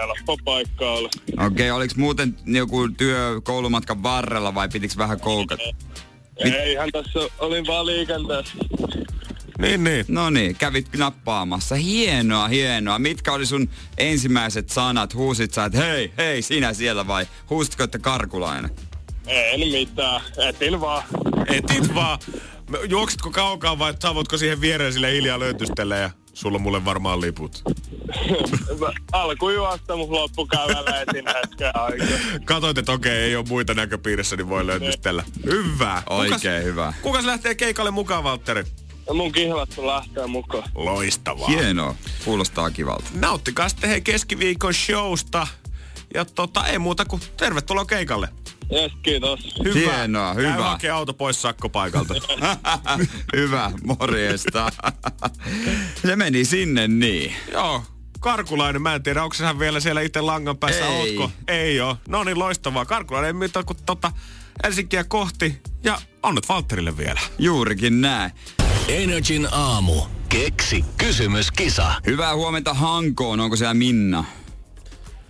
[0.02, 1.10] Helppo paikka olla.
[1.38, 5.64] Okei, okay, oliko muuten joku työ koulumatkan varrella vai pitikö vähän koukata?
[6.44, 8.54] Mit- Eihän tässä olin vaan liikenteessä.
[9.60, 10.06] Niin, niin.
[10.08, 11.76] No niin, kävit nappaamassa.
[11.76, 13.00] Hienoa, hienoa.
[13.00, 15.14] Mitkä oli sun ensimmäiset sanat?
[15.14, 18.72] Huusit sä, että hei, hei, sinä siellä vai huusitko, että karkulainen?
[19.28, 20.22] En mitään.
[20.50, 21.04] Etin vaan.
[21.48, 22.20] Etit vaan.
[22.90, 27.62] Juoksitko kaukaa vai saavutko siihen viereen sille hiljaa löytystelle ja sulla on mulle varmaan liput?
[29.12, 32.08] Alkujuosta mun loppukäyvällä etin hetken aikaa.
[32.46, 35.24] Katoit, että okei, ei ole muita näköpiirissä, niin voi löytystellä.
[35.46, 36.04] Hyvä.
[36.10, 36.94] Oikein hyvä.
[37.02, 38.64] Kukas lähtee keikalle mukaan, Valtteri?
[39.08, 40.70] Ja mun kihlattu lähtee mukaan.
[40.76, 41.48] Loistavaa.
[41.48, 41.96] Hienoa.
[42.26, 43.10] Kuulostaa kivalta.
[43.14, 45.48] Nauttikaa sitten hei keskiviikon showsta.
[46.14, 48.28] Ja tota, ei muuta kuin tervetuloa keikalle.
[48.72, 49.40] Jes, kiitos.
[49.64, 49.74] Hyvä.
[49.98, 50.64] Hienoa, Käy hyvä.
[50.64, 52.14] hakee auto pois sakkopaikalta.
[53.36, 54.70] hyvä, morjesta.
[56.06, 57.34] Se meni sinne niin.
[57.52, 57.84] Joo,
[58.20, 61.18] Karkulainen, mä en tiedä, onko hän vielä siellä itse langan päässä, Ei.
[61.18, 61.32] ootko?
[61.48, 61.98] Ei oo.
[62.08, 62.86] No niin, loistavaa.
[62.86, 64.12] Karkulainen ei mitään kuin tota
[64.64, 65.62] Helsinkiä kohti.
[65.84, 67.20] Ja onnet Valtterille vielä.
[67.40, 68.32] Juurikin näin.
[68.88, 70.02] Energin aamu.
[70.30, 71.94] Keksi kysymyskisa.
[72.06, 73.40] Hyvää huomenta Hankoon.
[73.40, 74.24] Onko siellä Minna?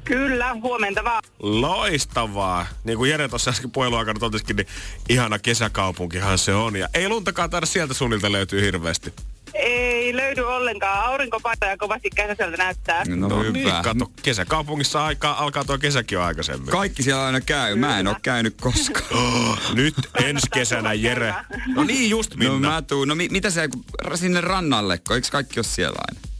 [0.06, 1.24] Kyllä, huomenta vaan.
[1.39, 2.66] Loistavaa.
[2.84, 4.68] Niin kuin Jere tuossa äsken puhelun aikana totesikin, niin
[5.10, 6.76] ihana kesäkaupunkihan se on.
[6.76, 9.14] Ja ei luntakaan taida sieltä suunnilta löytyy hirveästi.
[9.54, 11.06] Ei löydy ollenkaan.
[11.06, 13.04] Aurinkopaitoja kovasti kesäseltä näyttää.
[13.08, 13.51] No, No hyvä.
[13.51, 16.68] niin, kato, kesäkaupungissa aika, alkaa tuo kesäkin jo aikaisemmin.
[16.70, 17.76] Kaikki siellä aina käy.
[17.76, 19.58] Mä en oo käynyt koskaan.
[19.74, 19.93] Nyt
[20.24, 21.34] ensi kesänä, Jere.
[21.76, 22.70] No niin, just No Minna.
[22.70, 23.08] mä tuun.
[23.08, 23.70] No mi- mitä se
[24.16, 26.33] sinne rannalle, kun eikö kaikki ole siellä aina?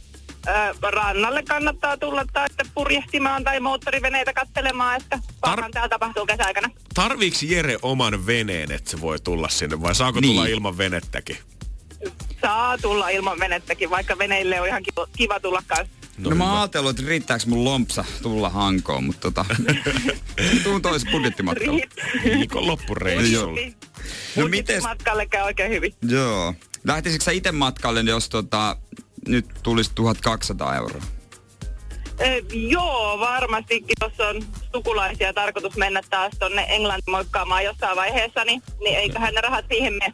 [0.48, 6.68] Ö, rannalle kannattaa tulla tai purjehtimaan tai moottoriveneitä katselemaan, että parhaan täällä tapahtuu kesäaikana.
[6.94, 10.30] Tarviiks Jere oman veneen, että se voi tulla sinne, vai saako Niin.
[10.32, 11.38] tulla ilman venettäkin?
[12.42, 15.94] Saa tulla ilman venettäkin, vaikka veneille on ihan kiva, kiva tulla kanssa.
[16.18, 19.44] No, no mä oon ajatellut, että riittääkö mun lompsa tulla hankoon, mutta tota...
[20.64, 21.80] tuun toisessa budjettimatkalla.
[22.24, 23.60] Viikon loppureissulla.
[24.36, 25.94] No No mites- Matkalle käy oikein hyvin.
[26.08, 26.54] Joo.
[26.84, 28.76] Lähtisitkö sä itse matkalle, jos tota,
[29.28, 31.02] nyt tulisi 1200 euroa?
[32.20, 34.42] Ö, joo, varmastikin, jos on
[34.74, 39.92] sukulaisia tarkoitus mennä taas tonne Englantiin moikkaamaan jossain vaiheessa, niin, niin eiköhän ne rahat siihen
[39.92, 40.12] mene.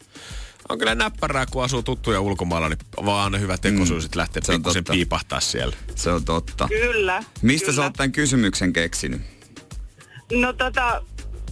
[0.68, 4.52] On kyllä näppärää, kun asuu tuttuja ulkomailla, niin vaan hyvä tekosyys, Mm, että lähtee se
[4.52, 4.92] on pikkusen totta.
[4.92, 5.76] piipahtaa siellä.
[5.94, 6.68] Se on totta.
[6.68, 7.24] Kyllä.
[7.42, 7.76] Mistä kyllä.
[7.76, 9.20] sä oot tämän kysymyksen keksinyt?
[10.32, 11.02] No tota,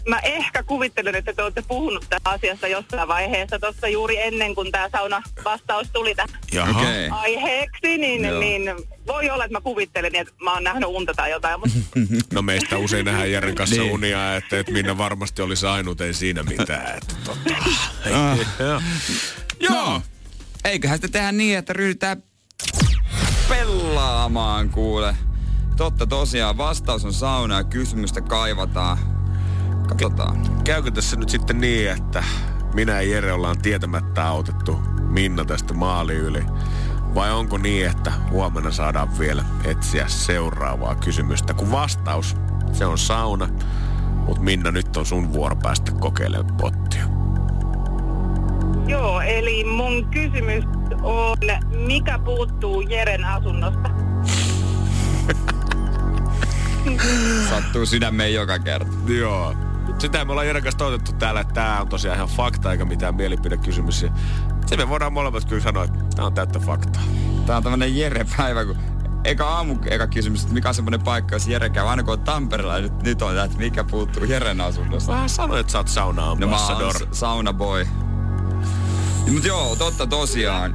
[0.08, 4.72] mä ehkä kuvittelen, että te olette puhunut tästä asiasta jossain vaiheessa tuossa juuri ennen kuin
[4.72, 6.70] tämä sauna vastaus tuli tähän.
[6.70, 7.08] Okay.
[7.10, 8.40] aiheeksi, niin, Joo.
[8.40, 8.62] niin
[9.06, 11.76] voi olla, että mä kuvittelin, että mä oon nähnyt unta tai jotain, mutta
[12.34, 13.92] No meistä usein nähdään Jeren kanssa Niin.
[13.92, 16.96] unia, että, että Minna varmasti olisi ainut, ei siinä mitään.
[16.98, 17.54] Että, tota.
[18.14, 18.38] Ah.
[18.60, 18.80] Joo.
[19.60, 20.02] Joo.
[20.64, 22.22] Eiköhän sitä tehdä niin, että ryhdytään
[23.48, 25.16] pelaamaan kuule.
[25.76, 29.17] Totta tosiaan, vastaus on sauna ja kysymystä kaivataan.
[29.88, 30.36] Katsotaan.
[30.64, 32.24] Käykö tässä nyt sitten niin, että
[32.74, 36.42] minä ja Jere ollaan tietämättä autettu Minna tästä maali yli?
[37.14, 41.54] Vai onko niin, että huomenna saadaan vielä etsiä seuraavaa kysymystä?
[41.54, 42.36] Kun vastaus,
[42.72, 43.48] se on sauna,
[44.26, 47.04] mutta Minna nyt on sun vuoro päästä kokeilemaan pottia.
[48.86, 50.64] joo, eli mun kysymys
[51.02, 51.36] on,
[51.86, 53.88] mikä puuttuu Jeren asunnosta?
[57.50, 58.92] Sattuu sydämeen joka kerta.
[59.06, 59.54] Joo.
[59.98, 63.14] Sitä me ollaan Jeren kanssa toitettu täällä, että tää on tosiaan ihan fakta eikä mitään
[63.14, 64.02] mielipidekysymys.
[64.02, 64.10] Ja
[64.66, 67.02] Se me voidaan molemmat kyllä sanoa, että tää on täyttä faktaa.
[67.46, 68.76] Tää on tämmönen Jere-päivä, kun
[69.24, 72.20] eka aamu eka kysymys, että mikä on semmonen paikka, jos Jere käy aina kun on
[72.20, 75.12] Tampereella, ja nyt, nyt on että mikä puuttuu Jeren asunnosta.
[75.12, 76.94] Vähän sanoin, että sä oot sauna No mä oon ambassador.
[76.94, 77.86] s- sauna boy.
[79.32, 80.74] Mut joo, totta tosiaan.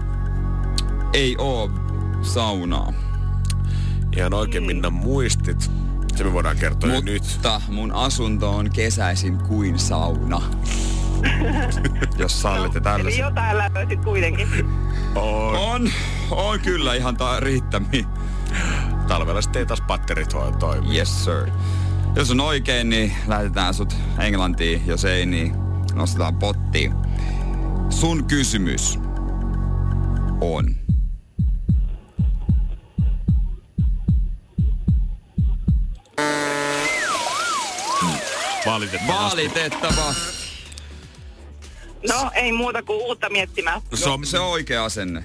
[1.13, 1.69] Ei oo
[2.21, 2.93] saunaa.
[4.17, 5.71] Ihan oikein Minna muistit.
[6.15, 7.23] Se me voidaan kertoa jo nyt.
[7.33, 10.41] Mutta mun asunto on kesäisin kuin sauna.
[12.17, 13.19] Jos sallitte Eli tällaisen.
[13.21, 14.47] jotain löysit kuitenkin.
[15.15, 15.55] On.
[15.55, 15.89] On,
[16.31, 18.05] on kyllä ihan ta- riittämiä.
[19.07, 20.93] Talvella sitten ei taas patterit voi toimia.
[20.93, 21.49] Yes sir.
[22.15, 24.81] Jos on oikein, niin lähetetään sut Englantiin.
[24.87, 25.55] Jos ei, niin
[25.93, 26.93] nostetaan pottiin.
[27.89, 28.99] Sun kysymys
[30.41, 30.75] on.
[38.65, 39.07] Valitettavasti.
[39.31, 40.43] Valitettavasti.
[42.09, 43.81] No, ei muuta kuin uutta miettimään.
[43.93, 45.23] Se on, No, se on oikea asenne.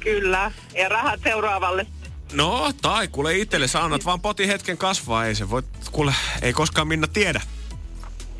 [0.00, 0.52] Kyllä.
[0.74, 1.86] Ja rahat seuraavalle.
[2.32, 5.26] no, tai kuule itselle sä annat vaan potin hetken kasvaa.
[5.26, 5.62] Ei se voi,
[5.92, 7.40] kuule, ei koskaan Minna tiedä.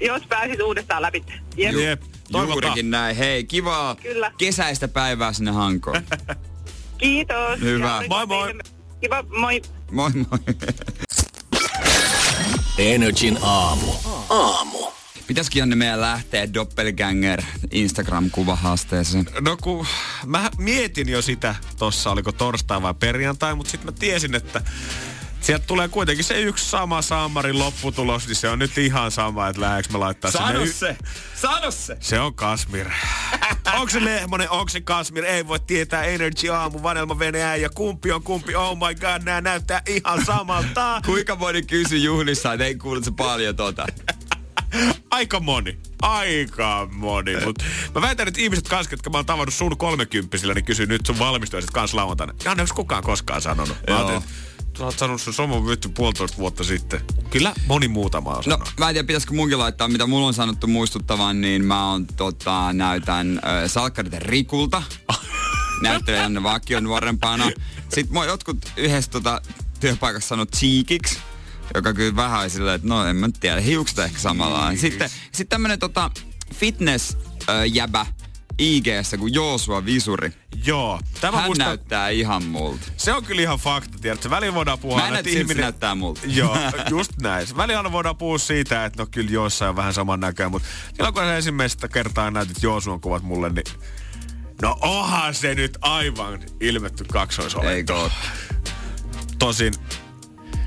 [0.00, 1.24] Jos pääsit uudestaan läpi.
[1.56, 1.74] Jep.
[1.74, 2.02] Jep.
[2.32, 2.52] Toivotaan.
[2.62, 3.16] Juurikin näin.
[3.16, 4.32] Hei, kivaa Kyllä.
[4.38, 6.02] kesäistä päivää sinne Hankoon.
[6.98, 7.60] Kiitos.
[7.60, 8.02] Hyvä.
[8.08, 8.54] Moi, moi.
[9.00, 9.62] Kiva, moi.
[9.90, 10.38] moi moi.
[12.80, 13.92] Energin aamu.
[14.28, 14.78] Aamu.
[15.26, 19.26] Pitäisikin ne meidän lähteä Doppelganger Instagram-kuvahaasteeseen.
[19.40, 19.86] No kun
[20.26, 24.62] mä mietin jo sitä tossa, oliko torstai vai perjantai, mutta sitten mä tiesin, että
[25.40, 29.60] sieltä tulee kuitenkin se yksi sama Samarin lopputulos, niin se on nyt ihan sama, että
[29.62, 30.96] lähdekö me laittaa sinne Sano y- se!
[31.34, 31.96] Sano se!
[32.00, 32.86] Se on Kasmir.
[33.78, 35.24] onko se Lehmonen, onko se Kasmir?
[35.24, 38.54] Ei voi tietää Energy Aamu, Vanelma Veneä ja kumpi on kumpi.
[38.54, 41.00] Oh my god, nämä näyttää ihan samalta.
[41.06, 43.86] Kuinka moni kysy juhlissa, että ei kuule se paljon tota.
[45.10, 45.78] Aika moni.
[46.02, 47.36] Aika moni.
[47.44, 47.58] Mut
[47.94, 51.18] mä väitän, että ihmiset kanssa, jotka mä oon tavannut sun kolmekymppisillä, niin kysyy nyt sun
[51.18, 52.34] valmistujaiset kanssa lauantaina.
[52.44, 53.76] Janne, onko kukaan koskaan sanonut?
[53.76, 53.98] Mä Joo.
[53.98, 54.22] ajattelin,
[54.78, 57.00] sä oot sanonut sun somun vittu puolitoista vuotta sitten.
[57.30, 60.66] Kyllä moni muutama on No, mä en tiedä, pitäisikö munkin laittaa, mitä mulla on sanottu
[60.66, 64.82] muistuttavan, niin mä on, tota, näytän äh, Salkkariten Rikulta.
[65.82, 67.50] Näyttelen Janne Vakio nuorempana.
[67.82, 69.42] Sitten mua jotkut yhdessä tota,
[69.80, 71.18] työpaikassa sanoo cheekiksi,
[71.74, 74.76] joka kyllä vähän silleen, että no en mä tiedä, hiukset ehkä samalla.
[74.76, 76.10] Sitten, sitten tämmönen tota,
[76.54, 78.06] fitness-jäbä
[78.60, 80.32] IG-ssä kuin Joosua Visuri.
[80.64, 81.00] Joo.
[81.20, 82.86] Tämä Hän musta, näyttää ihan multa.
[82.96, 84.30] se on kyllä ihan fakta, tiedätkö?
[84.30, 85.62] Välillä voidaan puhua Mä en aina, näe, että että ihminen ihminen...
[85.62, 86.20] näyttää multa.
[86.40, 86.56] Joo,
[86.90, 87.46] just näin.
[87.56, 91.22] Välillä voidaan puhua siitä, että no kyllä Joossa on vähän saman näköinen, mutta silloin kun
[91.22, 93.64] sä ensimmäistä kertaa näytit Joosuan kuvat mulle, niin
[94.62, 98.10] No onhan se nyt aivan ilmetty kaksoisolento.
[99.38, 99.74] Tosin,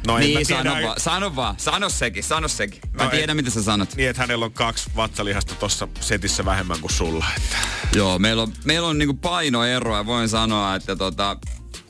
[0.08, 2.82] no en Niin, tiedä, sano vaan, sano vaan, sano sekin, sano sekin.
[2.94, 3.96] Mä No tiedän, ei- mitä sä sanot.
[3.96, 7.26] Niin, että hänellä on kaksi vatsalihasta tuossa setissä vähemmän kuin sulla.
[7.38, 7.56] Että.
[7.96, 11.38] Joo, meillä on, meillä on niinku painoeroa ja voin sanoa, että tota,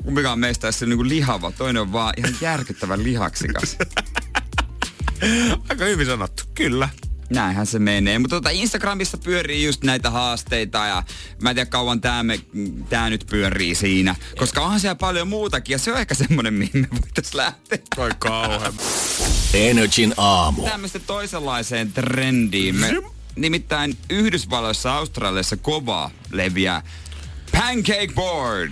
[0.03, 1.51] kumpikaan meistä ei ole niinku lihava.
[1.51, 3.77] Toinen on vaan ihan järkyttävän lihaksikas.
[5.69, 6.89] Aika hyvin sanottu, kyllä.
[7.29, 8.19] Näinhän se menee.
[8.19, 11.03] Mutta tota Instagramissa pyörii just näitä haasteita ja
[11.41, 12.39] mä en tiedä kauan tää, me,
[12.89, 14.15] tää nyt pyörii siinä.
[14.37, 17.77] Koska onhan siellä paljon muutakin ja se on ehkä semmonen, mihin me voitais lähteä.
[17.97, 18.73] Oi kauhean.
[19.53, 20.63] Energin aamu.
[20.63, 22.75] Tämmöistä toisenlaiseen trendiin.
[22.75, 22.91] Me,
[23.35, 26.81] nimittäin Yhdysvalloissa Australiassa kova leviää
[27.51, 28.71] pancake board.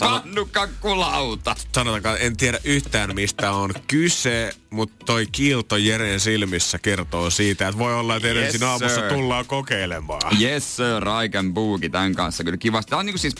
[0.00, 1.54] Pannukakkulauta.
[1.74, 7.78] Sanotaanko, en tiedä yhtään mistä on kyse, mutta toi kiilto Jeren silmissä kertoo siitä, että
[7.78, 9.08] voi olla, että Yes, aamussa sir.
[9.12, 10.20] tullaan kokeilemaan.
[10.40, 12.44] Yes sir, I can boogie tämän kanssa.
[12.44, 12.90] Kyllä kivasti.
[12.90, 13.34] Tämä on niinku siis,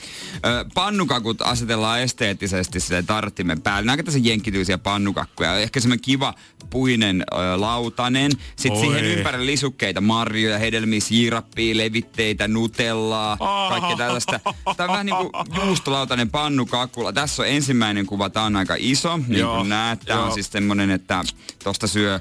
[0.74, 3.86] pannukakut asetellaan esteettisesti sille tarttimen päälle.
[3.86, 5.58] Nämä tässä jenkkityisiä pannukakkuja.
[5.58, 6.34] Ehkä semmoinen kiva
[6.70, 8.32] puinen ö, lautanen.
[8.56, 8.80] Sitten Oi.
[8.86, 13.36] siihen ympärille lisukkeita, marjoja, hedelmiä, siirappia, levitteitä, nutellaa,
[13.68, 14.40] kaikkea tällaista.
[14.76, 15.30] Tämä on vähän niin kuin
[15.66, 17.12] juustolautainen pannukakula.
[17.12, 19.20] Tässä on ensimmäinen kuva, tämä on aika iso.
[19.26, 21.24] Niin kuin näet, tämä on siis semmoinen, että
[21.64, 22.20] tosta syö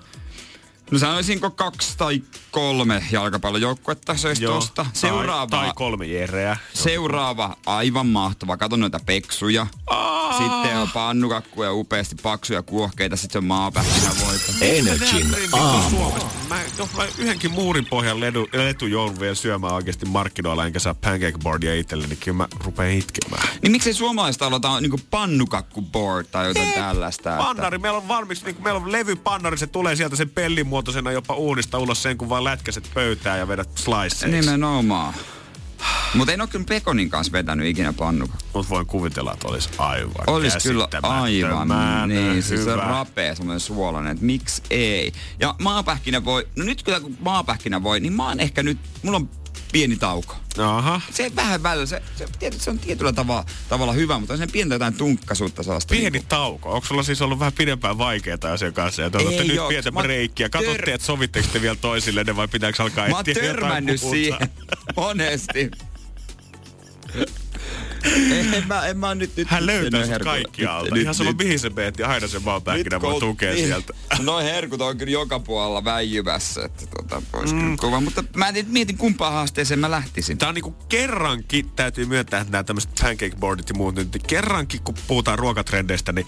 [0.91, 2.21] No sanoisinko kaksi tai
[2.51, 4.53] kolme jalkapallojoukkuetta Joo.
[4.55, 4.83] tosta.
[4.83, 6.57] Tai, Seuraava, tai kolme Jereä.
[6.73, 8.57] seuraava aivan mahtava.
[8.57, 9.67] Kato noita peksuja.
[10.37, 13.15] Sitten on pannukakkuja upeasti paksuja kuohkeita.
[13.15, 14.51] Sitten se on maapähkinävoita.
[14.61, 16.11] Energin aamu.
[16.49, 20.93] Mä, jos mä yhdenkin muurin pohjan ledu, letu joudun vielä syömään oikeasti markkinoilla, enkä saa
[20.93, 23.47] pancake boardia itselleni, niin kyllä mä rupean itkemään.
[23.61, 27.29] Niin miksei suomalaista aloita niinku pannukakkuboard tai jotain tällaista?
[27.33, 31.11] että- Pannari, meillä on valmiiksi, niin meillä on levypannari, se tulee sieltä sen pellin muotoisena
[31.11, 34.27] jopa uunista ulos sen, kun vaan lätkäset pöytään ja vedät sliceiksi.
[34.27, 35.13] Nimenomaan.
[36.13, 38.51] Mutta en ole kyllä Pekonin kanssa vetänyt ikinä pannukakkuja.
[38.53, 43.59] Mut voin kuvitella, että olisi aivan Olis kyllä aivan, niin, siis se on rapea, semmoinen
[43.59, 45.11] suolainen, että miksi ei.
[45.39, 49.17] Ja maapähkinä voi, no nyt kyllä kun maapähkinä voi, niin mä oon ehkä nyt, mulla
[49.17, 49.29] on
[49.71, 50.35] pieni tauko.
[50.57, 51.01] Aha.
[51.11, 54.51] Se vähän välillä, se, se, tietysti se on tietyllä tavalla, tavalla hyvä, mutta on sen
[54.51, 55.91] pientä jotain tunkkaisuutta sellaista.
[55.91, 56.73] Pieni niinku- tauko.
[56.73, 59.01] Onko sulla siis ollut vähän pidempään vaikeaa asian kanssa?
[59.01, 60.49] Ja te otatte nyt oo, pientä breikkiä.
[60.49, 64.49] Katsotte, tör- että sovitteko te vielä toisille vai pitääkö alkaa Mä oon etsiä törmännyt siihen,
[64.95, 65.71] monesti.
[68.53, 70.95] En, mä, en mä nyt, nyt Hän löytää sut kaikkialta.
[70.95, 73.65] Ihan sama mihin se meet, ja aina se maapähkinä voi tukea niin.
[73.65, 73.93] sieltä.
[74.19, 77.59] Noin herkut on kyllä joka puolella väijyvässä, että tota, pois mm.
[77.59, 78.01] kyllä kova.
[78.01, 80.37] Mutta mä en mietin kumpaan haasteeseen mä lähtisin.
[80.37, 84.23] Tää on niinku kerrankin, täytyy myöntää, että nämä tämmöiset pancake boardit ja muut, nyt niin
[84.27, 86.27] kerrankin kun puhutaan ruokatrendeistä, niin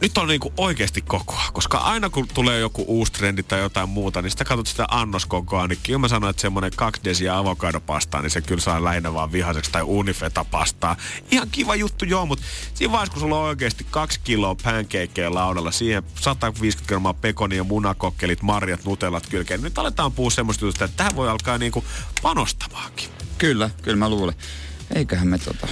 [0.00, 4.22] nyt on niinku oikeasti kokoa, koska aina kun tulee joku uusi trendi tai jotain muuta,
[4.22, 8.30] niin sitä katsot sitä annoskokoa, niin kyllä mä sanoin, että semmonen kaksi desiä avokadopastaa, niin
[8.30, 10.96] se kyllä saa lähinnä vaan vihaseksi tai unifeta pastaa.
[11.30, 12.44] Ihan kiva juttu joo, mutta
[12.74, 18.42] siinä vaiheessa, kun sulla on oikeasti kaksi kiloa pancakeja laudalla, siihen 150 grammaa pekonia, munakokkelit,
[18.42, 21.84] marjat, nutellat kylkeen, nyt aletaan puhua semmoista jutusta, että tähän voi alkaa niinku
[22.22, 23.08] panostamaankin.
[23.38, 24.34] Kyllä, kyllä mä luulen.
[24.94, 25.68] Eiköhän me tota...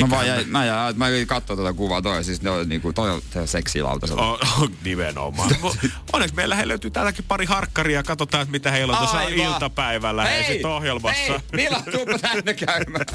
[0.00, 2.92] Mä vaan jäin, mä jäin, mä jäin katsoa tätä kuvaa, toi siis ne on niinku,
[2.92, 4.32] toi on se seksilautasella.
[4.32, 5.50] On, on nimenomaan.
[5.60, 5.76] Mut
[6.12, 8.02] Onneksi meillä he löytyy täälläkin pari harkkaria.
[8.02, 9.32] Katsotaan, että mitä heillä on tuossa Aivan.
[9.32, 11.32] iltapäivällä hei, sit ohjelmassa.
[11.32, 13.06] Hei, Mila, tuuppa tänne käymään.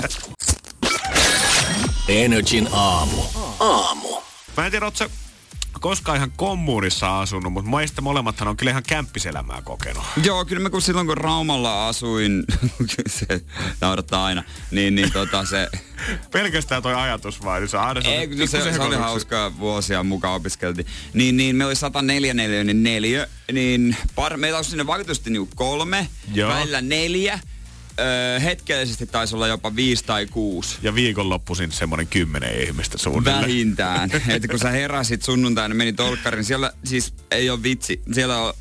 [2.08, 3.22] Energin aamu.
[3.60, 4.22] Aamu.
[4.58, 5.06] Mä en tiedä, ootko
[5.80, 10.04] koskaan ihan kommuunissa asunut, mutta meistä molemmathan on kyllä ihan kämppiselämää kokenut.
[10.24, 12.44] Joo, kyllä mä kun silloin kun Raumalla asuin,
[13.08, 13.42] se
[13.82, 15.70] naurattaa aina, niin, niin tota se...
[16.32, 18.96] Pelkästään toi ajatus vai, niin se on aina Ei, kun se, se, pikkusen se oli
[18.96, 20.88] hauskaa vuosia mukaan opiskeltiin.
[21.14, 26.08] Niin, niin me oli 104 neliöinen neliö, niin par, meillä on sinne vaikutusti niinku kolme,
[26.34, 26.50] Joo.
[26.54, 27.40] välillä neljä.
[28.00, 30.78] Öö, hetkellisesti taisi olla jopa viisi tai kuusi.
[30.82, 33.42] Ja viikonloppuisin semmoinen kymmenen ihmistä suunnilleen.
[33.42, 34.12] Vähintään.
[34.30, 38.02] että kun sä heräsit sunnuntaina, meni tolkkarin, siellä siis ei ole vitsi.
[38.12, 38.54] Siellä, on,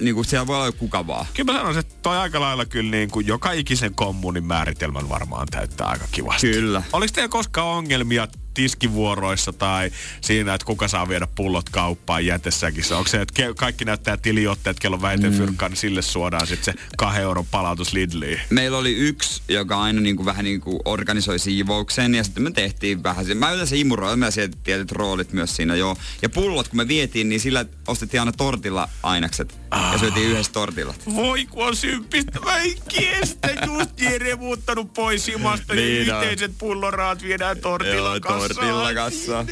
[0.00, 1.26] niinku, siellä voi olla kuka vaan.
[1.34, 5.48] Kyllä mä sanoisin, että toi aika lailla kyllä niin kuin joka ikisen kommunin määritelmän varmaan
[5.50, 6.52] täyttää aika kivasti.
[6.52, 6.82] Kyllä.
[6.92, 9.90] Oliko teillä koskaan ongelmia tiskivuoroissa tai
[10.20, 12.96] siinä, että kuka saa viedä pullot kauppaan jätesäkissä?
[12.96, 15.36] Onko se, että ke- kaikki näyttää tiliotteet, kello on vähiten mm.
[15.36, 18.40] fyrkkaa, niin sille suodaan sitten se kahden euron palautus Lidliin?
[18.50, 23.26] Meillä oli yksi, joka aina niinku vähän niinku organisoi siivouksen ja sitten me tehtiin vähän.
[23.34, 24.28] Mä yleensä imuroin, mä
[24.64, 25.96] tietyt roolit myös siinä joo.
[26.22, 29.60] Ja pullot kun me vietiin, niin sillä ostettiin aina tortilla ainakset.
[29.92, 30.94] Ja syötiin yhdessä tortilla.
[31.14, 36.14] Voi kun on sympistä, mä en kestä just Jere muuttanut pois himasta, niin, Niin niin
[36.14, 36.22] on.
[36.22, 38.20] yhteiset pulloraat viedään tortilla.
[38.48, 39.46] Tortilla kassaan.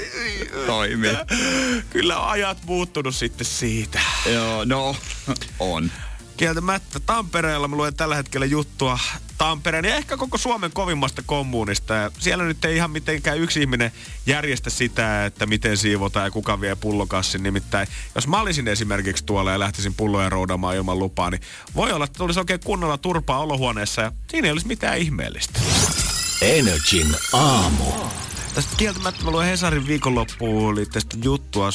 [0.67, 1.17] Toimii.
[1.91, 4.01] Kyllä on ajat muuttunut sitten siitä.
[4.33, 4.97] Joo, no
[5.59, 5.93] on.
[6.37, 8.99] Kieltämättä Tampereella mä luen tällä hetkellä juttua
[9.39, 11.95] Tampereen ja ehkä koko Suomen kovimmasta kommuunista.
[11.95, 13.93] Ja siellä nyt ei ihan mitenkään yksi ihminen
[14.27, 17.43] järjestä sitä, että miten siivotaan ja kuka vie pullokassin.
[17.43, 21.41] Nimittäin, jos mä olisin esimerkiksi tuolla ja lähtisin pulloja roudaamaan ilman lupaa, niin
[21.75, 25.61] voi olla, että tulisi oikein kunnolla turpaa olohuoneessa ja siinä ei olisi mitään ihmeellistä.
[26.43, 27.93] Energin aamu.
[28.59, 31.69] Tästä kieltämättä mä luen Hesarin viikonloppuun tästä juttua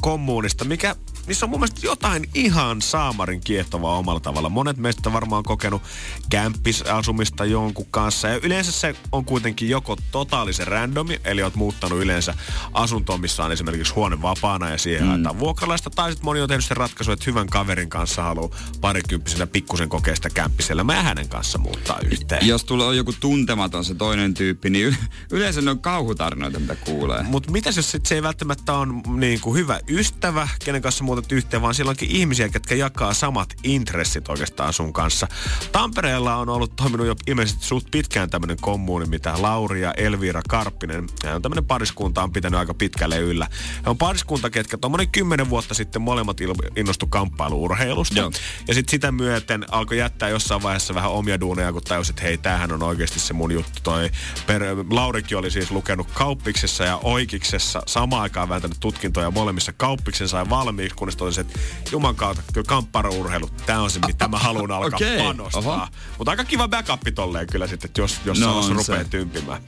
[0.00, 0.96] kommuunista, mikä
[1.30, 4.48] missä on mun mielestä jotain ihan saamarin kiehtovaa omalla tavalla.
[4.48, 5.82] Monet meistä varmaan on kokenut
[6.30, 8.28] kämppisasumista jonkun kanssa.
[8.28, 12.34] Ja yleensä se on kuitenkin joko totaalisen randomi, eli oot muuttanut yleensä
[12.72, 15.08] asuntoon, missä on esimerkiksi huone vapaana ja siihen mm.
[15.08, 15.90] haetaan vuokralaista.
[15.90, 18.50] Tai sitten moni on tehnyt sen ratkaisu, että hyvän kaverin kanssa haluaa
[18.80, 22.46] parikymppisenä pikkusen kokeista kämppisellä mä hänen kanssa muuttaa yhteen.
[22.46, 24.94] Jos tulee joku tuntematon se toinen tyyppi, niin y-
[25.36, 27.22] yleensä ne on kauhutarinoita, mitä kuulee.
[27.22, 31.32] Mutta mitäs jos sit se ei välttämättä on niin kuin hyvä ystävä, kenen kanssa muutat
[31.32, 35.28] yhteen, vaan siellä onkin ihmisiä, jotka jakaa samat intressit oikeastaan sun kanssa.
[35.72, 41.08] Tampereella on ollut toiminut jo ilmeisesti suht pitkään tämmöinen kommuuni, mitä Lauri ja Elvira Karppinen,
[41.34, 43.48] on tämmöinen pariskunta on pitänyt aika pitkälle yllä.
[43.84, 46.36] He on pariskunta, ketkä tuommoinen kymmenen vuotta sitten molemmat
[46.76, 48.18] innostu kamppailuurheilusta.
[48.18, 48.30] Joo.
[48.68, 52.38] Ja sitten sitä myöten alkoi jättää jossain vaiheessa vähän omia duuneja, kun tajusi, että hei,
[52.38, 53.80] tämähän on oikeasti se mun juttu.
[53.82, 54.10] Toi
[54.46, 60.50] per, Laurikin oli siis lukenut kauppiksessa ja oikeiksessa samaan aikaan vääntänyt tutkintoja molemmissa kauppiksen sai
[60.50, 61.60] valmiiksi, kunnes totesi, että
[61.92, 65.28] juman kautta, kyllä kampparourheilu, tämä on se, mitä mä haluan alkaa oho.
[65.28, 65.88] panostaa.
[66.18, 69.62] Mutta aika kiva backup tolleen kyllä sitten, että jos, jos No rupeaa tympimään.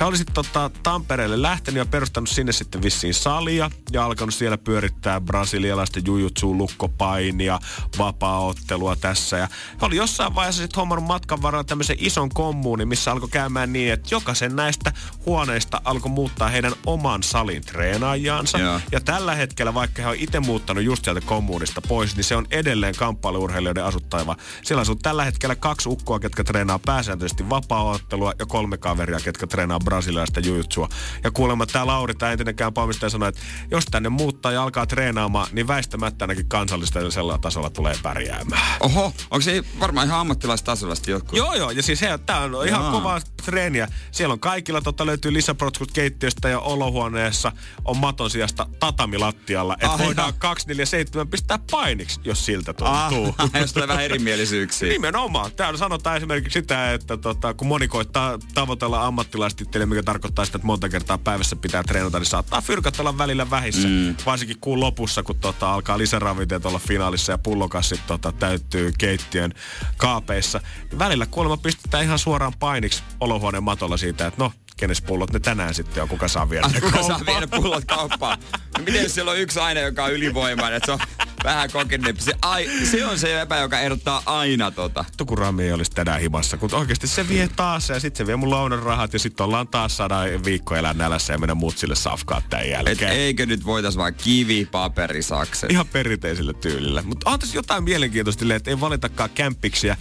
[0.00, 4.58] He oli sitten tota, Tampereelle lähtenyt ja perustanut sinne sitten vissiin salia ja alkanut siellä
[4.58, 7.58] pyörittää brasilialaista jujutsu lukkopainia,
[7.98, 9.36] vapaaottelua tässä.
[9.38, 9.48] Ja
[9.80, 13.92] he oli jossain vaiheessa sitten hommannut matkan varrella tämmöisen ison kommuunin, missä alkoi käymään niin,
[13.92, 14.92] että jokaisen näistä
[15.26, 18.58] huoneista alkoi muuttaa heidän oman salin treenaajansa.
[18.58, 18.80] Joo.
[18.92, 22.46] Ja tällä hetkellä, vaikka he on itse muuttanut just sieltä kommuunista pois, niin se on
[22.50, 24.36] edelleen kamppailuurheilijoiden asuttava.
[24.62, 29.78] Siellä asuu tällä hetkellä kaksi ukkoa, ketkä treenaa pääsääntöisesti vapaa-ottelua ja kolme kaveria, ketkä treenaa
[29.80, 30.88] brasilialaista jujutsua.
[31.24, 35.48] Ja kuulemma tämä Lauri, tämä entinen käynpäomistaja sanoi, että jos tänne muuttaa ja alkaa treenaamaan,
[35.52, 38.76] niin väistämättä ainakin kansallisella tasolla tulee pärjäämään.
[38.80, 41.38] Oho, onko se varmaan ihan ammattilaistasolla jotkut?
[41.38, 42.92] Joo, joo, ja siis tää on ihan Jaa.
[42.92, 43.88] kovaa treeniä.
[44.10, 47.52] Siellä on kaikilla, tota löytyy lisäprotskut keittiöstä ja olohuoneessa
[47.84, 49.74] on maton sijasta tatamilattialla.
[49.74, 50.38] Että voidaan jaa.
[50.66, 53.34] 247 pistää painiksi, jos siltä Ah, tuntuu.
[53.60, 54.88] jos tulee vähän erimielisyyksiä.
[54.88, 55.52] Nimenomaan.
[55.52, 60.66] Täällä sanotaan esimerkiksi sitä, että tota, kun moni koittaa tavoitella ammattilaistittelijä, mikä tarkoittaa sitä, että
[60.66, 63.88] monta kertaa päivässä pitää treenata, niin saattaa fyrkat olla välillä vähissä.
[63.88, 64.14] Mm.
[64.26, 69.52] Varsinkin kuun lopussa, kun tota, alkaa lisäravinteet olla finaalissa ja pullokassit tota, täyttyy keittiön
[69.96, 70.60] kaapeissa.
[70.98, 75.74] Välillä kuulemma pistetään ihan suoraan painiksi olohuoneen matolla siitä, että no, kenes pullot ne tänään
[75.74, 78.38] sitten on, kuka saa viedä ne kuka saa viedä pullot kauppaan?
[78.78, 80.98] No miten jos siellä on yksi aine, joka on ylivoimainen, että se on
[81.44, 82.22] vähän kokeneempi?
[82.22, 85.04] Se, ai, se on se epä, joka ehdottaa aina tota.
[85.08, 88.26] Vittu, kun Rami ei olisi tänään himassa, kun oikeasti se vie taas ja sitten se
[88.26, 91.94] vie mun lounan rahat ja sitten ollaan taas saada viikko elää nälässä ja mennä mutsille
[91.94, 93.12] safkaa tämän Et jälkeen.
[93.12, 95.70] eikö nyt voitais vaan kivi, paperi, sakset?
[95.70, 97.02] Ihan perinteisellä tyylillä.
[97.02, 99.96] Mutta on tässä jotain mielenkiintoista, että ei valitakaan kämppiksiä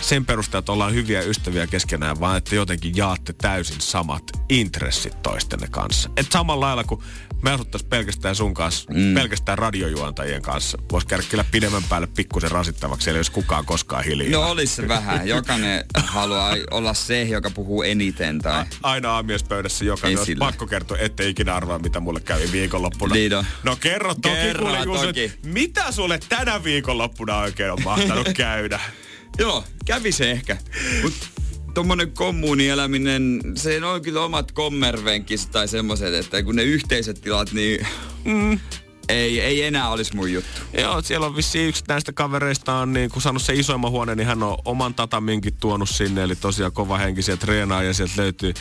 [0.00, 3.80] sen perusteella, että ollaan hyviä ystäviä keskenään, vaan että jotenkin jaatte täysin
[4.14, 6.10] samat intressit toistenne kanssa.
[6.16, 7.00] Et samalla lailla kuin
[7.42, 9.14] me asuttaisiin pelkästään sun kanssa, mm.
[9.14, 10.78] pelkästään radiojuontajien kanssa.
[10.92, 14.40] Voisi käydä kyllä pidemmän päälle pikkusen rasittavaksi, eli jos kukaan koskaan hiljaa.
[14.42, 15.28] No olis se vähän.
[15.28, 18.64] Jokainen haluaa olla se, joka puhuu eniten tai...
[18.82, 23.14] aina aamiespöydässä jokainen olisi pakko kertoa, ettei ikinä arvaa, mitä mulle kävi viikonloppuna.
[23.14, 23.44] Niin on.
[23.62, 25.24] No kerro toki, Kerro kuule, toki.
[25.24, 28.80] että mitä sulle tänä viikonloppuna oikein on mahtanut käydä?
[29.38, 30.56] Joo, kävi se ehkä.
[31.02, 31.43] Mut
[31.74, 37.86] tommonen kommunieläminen, se on kyllä omat kommervenkis tai semmoiset, että kun ne yhteiset tilat, niin
[38.24, 38.58] mm.
[39.08, 40.60] Ei, ei enää olisi mun juttu.
[40.78, 44.26] Joo, siellä on vissiin yksi näistä kavereista on niin kun saanut se isoimman huoneen, niin
[44.26, 48.54] hän on oman tataminkin tuonut sinne, eli tosiaan kovahenkisiä treenaajia sieltä löytyy.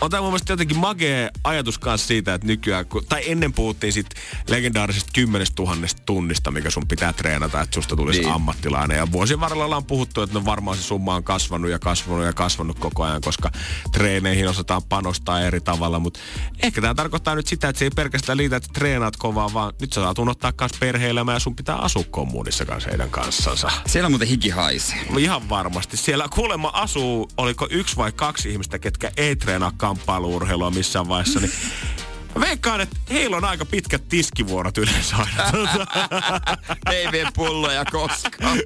[0.00, 3.92] On tämä mun mielestä jotenkin magee ajatus kanssa siitä, että nykyään, kun, tai ennen puhuttiin
[3.92, 4.06] sit
[4.48, 5.76] legendaarisesta 10 000
[6.06, 8.32] tunnista, mikä sun pitää treenata, että susta tulisi niin.
[8.32, 8.96] ammattilainen.
[8.96, 12.32] Ja vuosien varrella ollaan puhuttu, että no varmaan se summa on kasvanut ja kasvanut ja
[12.32, 13.50] kasvanut koko ajan, koska
[13.92, 15.98] treeneihin osataan panostaa eri tavalla.
[15.98, 16.20] Mutta
[16.62, 19.92] ehkä tämä tarkoittaa nyt sitä, että se ei pelkästään liitä, että treenaat kovaa, vaan nyt
[19.92, 23.70] sä saat unohtaa myös perhe-elämää ja sun pitää asua kommunissa kanssa heidän kanssansa.
[23.86, 25.06] Siellä muuten hiki haisee.
[25.18, 25.96] Ihan varmasti.
[25.96, 31.52] Siellä kuulemma asuu, oliko yksi vai kaksi ihmistä, ketkä ei treenaa kamppailuurheilua missään vaiheessa, niin
[32.40, 35.68] veikkaan, että heillä on aika pitkät tiskivuorot yleensä aina.
[36.92, 38.58] ei vie pulloja koskaan.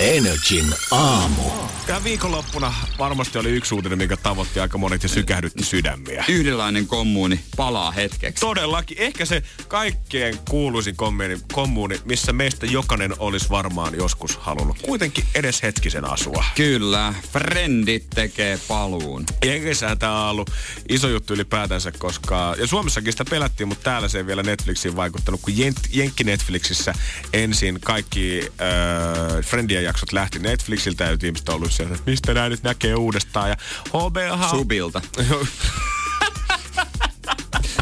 [0.00, 1.42] Energin aamu.
[1.42, 6.24] Ja Tämä viikonloppuna varmasti oli yksi uutinen, mikä tavoitti aika monet ja sykähdytti sydämiä.
[6.28, 8.40] Yhdenlainen kommuuni palaa hetkeksi.
[8.40, 8.98] Todellakin.
[9.00, 15.62] Ehkä se kaikkein kuuluisin kommuuni, kommuuni, missä meistä jokainen olisi varmaan joskus halunnut kuitenkin edes
[15.62, 16.44] hetkisen asua.
[16.54, 19.24] Kyllä, Friendit tekee paluun.
[19.44, 20.50] Jenkissähän tämä on ollut
[20.88, 22.54] iso juttu ylipäätänsä, koska...
[22.58, 26.94] Ja Suomessakin sitä pelättiin, mutta täällä se ei vielä Netflixiin vaikuttanut, kun Jen- Jenkki Netflixissä
[27.32, 32.48] ensin kaikki äh, Friendien jaksot lähti Netflixiltä ja ihmiset on ollut sieltä, että mistä nämä
[32.48, 33.48] nyt näkee uudestaan.
[33.48, 33.56] Ja
[33.88, 34.48] HBO...
[34.50, 35.00] Subilta.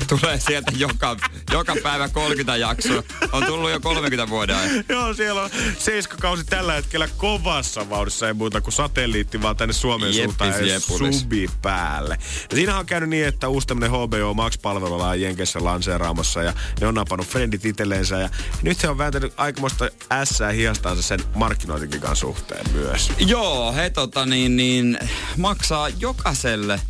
[0.08, 1.16] Tulee sieltä joka,
[1.52, 3.02] joka päivä 30 jaksoa.
[3.32, 4.84] On tullut jo 30 vuoden ajan.
[4.88, 10.16] Joo, siellä on seiskakausi tällä hetkellä kovassa vauhdissa, ei muuta kuin satelliitti, vaan tänne Suomen
[10.16, 12.18] Jeppis, suuntaan ja subi päälle.
[12.50, 16.86] Ja siinähän on käynyt niin, että uusi tämmönen HBO Max-palvelu ollaan Jenkessä lanseeraamassa ja ne
[16.86, 18.28] on napannut friendit itselleensä ja
[18.62, 23.12] nyt se on vääntänyt aikamoista ässää hiastaansa sen markkinointikikan suhteen myös.
[23.18, 24.98] Joo, he tota niin, niin
[25.36, 26.80] maksaa jokaiselle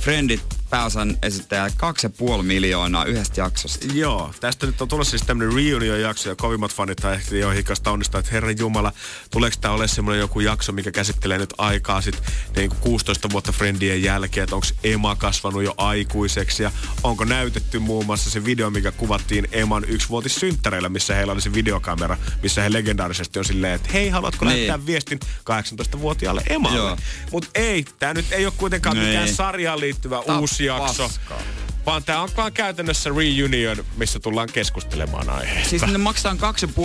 [0.00, 3.86] Friendit pääosan esittäjä 2,5 miljoonaa yhdestä jaksosta.
[3.94, 8.18] Joo, tästä nyt on tulossa siis tämmönen reunion-jakso ja kovimmat fanit ehti jo hikasta onnistaa,
[8.18, 8.92] että herran jumala,
[9.30, 12.22] tuleeko tää ole semmoinen joku jakso, mikä käsittelee nyt aikaa sit
[12.56, 16.70] niin kuin 16 vuotta Friendien jälkeen, että onko Emma kasvanut jo aikuiseksi ja
[17.02, 22.16] onko näytetty muun muassa se video, mikä kuvattiin Eman yksivuotissynttäreillä, missä heillä oli se videokamera,
[22.42, 24.54] missä he legendaarisesti on silleen, että hei, haluatko Niin.
[24.54, 26.96] lähettää viestin 18-vuotiaalle Emalle?
[27.32, 29.08] Mutta ei, tämä nyt ei ole kuitenkaan Niin.
[29.08, 30.40] mikään sarjaan liittyvä Tää on
[30.70, 31.02] uusi jakso.
[31.02, 31.42] paskaa.
[31.86, 35.70] Vaan tämä on vaan käytännössä reunion, missä tullaan keskustelemaan aiheesta.
[35.70, 36.36] Siis ne maksaa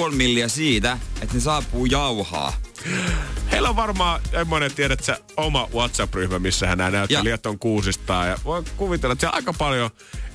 [0.10, 2.54] 2,5 milliä siitä, että ne saapuu jauhaa.
[3.52, 8.28] Heillä on varmaan, en monen tiedä, että se oma WhatsApp-ryhmä, missä nämä näyttelijät on kuusistaan.
[8.28, 9.90] Ja voi kuvitella, että siellä aika paljon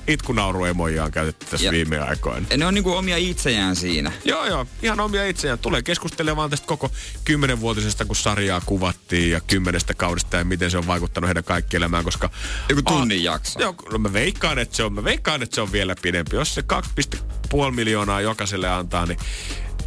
[0.07, 2.47] itkunauruemoja on käytetty tässä Ja- viime aikoina.
[2.49, 4.11] Ja ne on niinku omia itsejään siinä.
[4.25, 4.67] Joo, joo.
[4.81, 5.59] Ihan omia itseään.
[5.59, 6.91] Tulee keskustelemaan tästä koko
[7.25, 12.03] kymmenenvuotisesta, kun sarjaa kuvattiin ja kymmenestä kaudesta ja miten se on vaikuttanut heidän kaikki elämään,
[12.03, 12.29] koska...
[12.69, 13.59] Joku tunnin jakso.
[13.59, 16.35] Joo, no mä veikkaan, että se on, mä veikkaan, että se on vielä pidempi.
[16.35, 19.19] Jos se 2,5 miljoonaa jokaiselle antaa, niin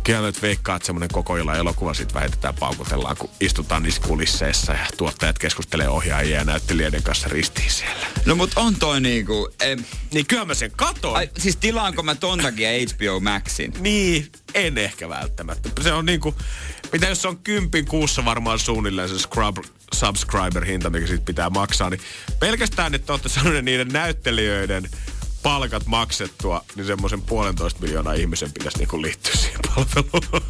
[0.07, 4.72] kyllä nyt veikkaan, että semmoinen koko illan elokuva sit väitetään paukutellaan, kun istutaan niissä kulisseissa
[4.72, 8.07] ja tuottajat keskustelee ohjaajien ja näyttelijöiden kanssa ristiin siellä.
[8.26, 9.48] No mut on toi niinku...
[9.62, 9.76] Eh,
[10.12, 11.16] Niin kyllä mä sen katon.
[11.16, 13.72] ai, siis tilaanko mä ton takia HBO Maxin?
[13.78, 15.68] Niin, en ehkä välttämättä.
[15.82, 16.34] Se on niinku,
[16.92, 19.57] mitä jos se on kympin kuussa varmaan suunnilleen se scrub,
[19.94, 22.00] subscriber-hinta, mikä siitä pitää maksaa, niin
[22.40, 24.88] pelkästään, että olette saaneet niiden näyttelijöiden
[25.47, 30.42] palkat maksettua, niin semmoisen puolentoista miljoonaa ihmisen pitäisi niinku liittyä siihen palveluun.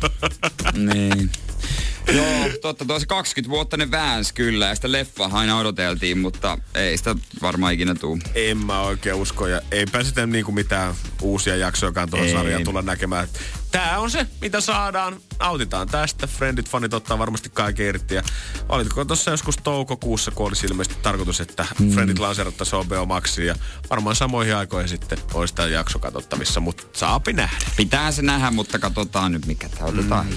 [0.94, 1.30] Niin.
[2.16, 6.59] Joo, totta, tuo se 20 vuotta ne vääns kyllä, ja sitä leffaa aina odoteltiin, mutta
[6.74, 8.18] ei sitä varmaan ikinä tuu.
[8.34, 12.34] en mä oikein usko, ja eipä sitä niinku mitään uusia jaksojakaan tuohon Ei.
[12.34, 13.28] sarjaan tulla näkemään.
[13.76, 15.20] Tää on se, mitä saadaan.
[15.38, 16.26] Nautitaan tästä.
[16.26, 18.14] Friendit, fanit ottaa varmasti kaiken irti.
[18.14, 18.22] Ja
[18.68, 21.90] olitko tuossa joskus toukokuussa, kun olisi ilmeisesti tarkoitus, että mm.
[21.90, 23.46] Friendit lanseerattaisiin HBO Maxiin.
[23.46, 23.54] Ja
[23.90, 27.56] varmaan samoihin aikoihin sitten olisi tämä jakso katsottavissa, mutta saapi nähdä.
[27.76, 30.36] Pitää se nähdä, mutta katsotaan nyt mikä tää otetaan mm.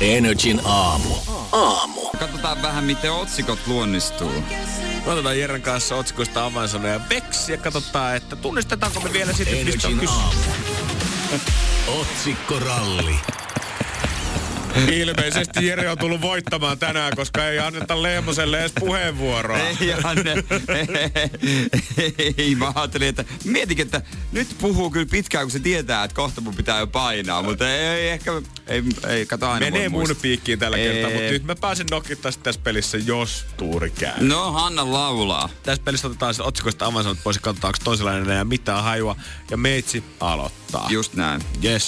[0.00, 1.14] Energin aamu.
[1.52, 2.00] Aamu.
[2.18, 4.42] Katsotaan vähän, miten otsikot luonnistuu.
[5.06, 9.88] Me otetaan Jeren kanssa otsikoista avainsanoja veksi ja katsotaan, että tunnistetaanko me vielä sitten, mistä
[9.88, 10.65] on kysymys.
[12.00, 13.20] Otsikkoralli.
[14.92, 19.58] Ilmeisesti Jere on tullut voittamaan tänään, koska ei anneta Leemoselle edes puheenvuoroa.
[19.58, 20.34] Ei Janne,
[22.38, 24.02] ei, mä ajattelin, että mietin, että
[24.32, 27.86] nyt puhuu kyllä pitkään, kun se tietää, että kohta mun pitää jo painaa, mutta ei,
[27.86, 28.30] ei ehkä,
[28.66, 30.22] ei, ei kato aina Menee mun muistaa.
[30.22, 30.88] piikkiin tällä Ei.
[30.92, 34.12] kertaa, mutta nyt mä pääsen nokittaa tässä pelissä, jos tuuri käy.
[34.20, 35.48] No, Hanna laulaa.
[35.62, 39.16] Tässä pelissä otetaan sitten otsikoista avainsanat pois ja katsotaan, onko toisenlainen enää mitään hajua.
[39.50, 40.86] Ja meitsi aloittaa.
[40.90, 41.42] Just näin.
[41.64, 41.86] Yes.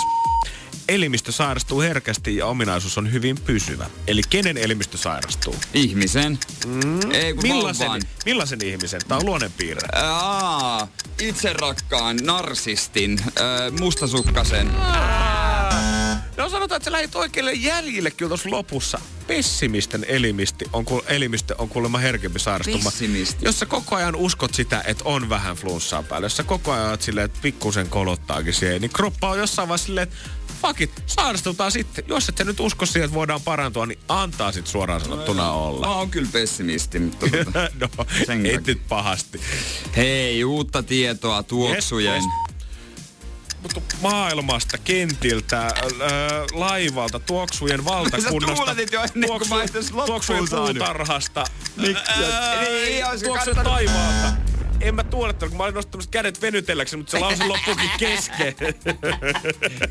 [0.88, 3.86] Elimistö sairastuu herkästi ja ominaisuus on hyvin pysyvä.
[4.06, 5.56] Eli kenen elimistö sairastuu?
[5.74, 6.38] Ihmisen.
[6.66, 7.10] Mm.
[7.12, 8.02] Ei kun Millaisen, vauvan.
[8.26, 9.00] millaisen ihmisen?
[9.08, 9.88] Tämä on luonnonpiirre.
[10.02, 10.88] Aa,
[11.20, 14.70] itse rakkaan, narsistin, äh, mustasukkasen.
[16.36, 19.00] No sanotaan, että sä lähdit oikealle jäljille kyllä tuossa lopussa.
[19.26, 22.84] Pessimisten elimisti on, kuul- elimistö on kuulemma herkempi sairastuma.
[22.90, 23.44] Pessimisti.
[23.44, 26.90] Jos sä koko ajan uskot sitä, että on vähän flunssaa päällä, jos sä koko ajan
[26.90, 30.16] oot silleen, että pikkusen kolottaakin siihen, niin kroppa on jossain vaiheessa silleen, että
[30.62, 32.04] fuck it, sairastutaan sitten.
[32.08, 35.86] Jos et sä nyt usko siihen, että voidaan parantua, niin antaa sit suoraan sanottuna olla.
[35.86, 37.70] Mä oon kyllä pessimisti, mutta tota.
[37.98, 39.40] no, Sen ei nyt pahasti.
[39.96, 42.14] Hei, uutta tietoa tuoksujen.
[42.14, 42.24] Yes,
[43.62, 45.72] Mutta maailmasta, kentiltä, äh,
[46.52, 48.54] laivalta, tuoksujen valtakunnasta.
[48.56, 50.68] tuuletit jo ennen kuin tuoksujen saanut.
[50.70, 51.44] puutarhasta.
[51.76, 52.12] Miksi?
[52.32, 53.78] Ää, Niin, olisiko tuoksujen kattonut?
[54.80, 58.54] En mä tuolettanut, kun mä olin nostamassa kädet venytelläksi, mutta se lause loppuukin kesken.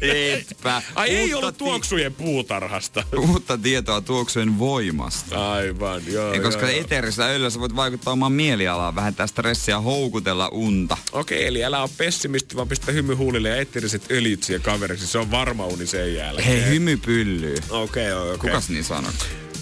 [0.02, 0.82] Etpä.
[0.96, 3.04] Ai ei Uutta ollut ti- tuoksujen puutarhasta.
[3.18, 5.52] Uutta tietoa tuoksujen voimasta.
[5.52, 6.34] Aivan, joo.
[6.34, 6.82] Ja koska joo, joo.
[6.82, 10.98] eteerisellä öljyllä sä voit vaikuttaa omaan mielialaan, vähentää stressiä houkutella unta.
[11.12, 15.08] Okei, eli älä ole pessimisti, vaan pistä hymy huulille ja eteriset öljyt siihen kaveriksi.
[15.08, 16.48] Se on varma uni sen jälkeen.
[16.48, 17.56] Hei, hymy pyllyy.
[17.70, 18.34] Okei, okei.
[18.34, 18.38] Okay.
[18.38, 19.12] Kukas niin sanoo?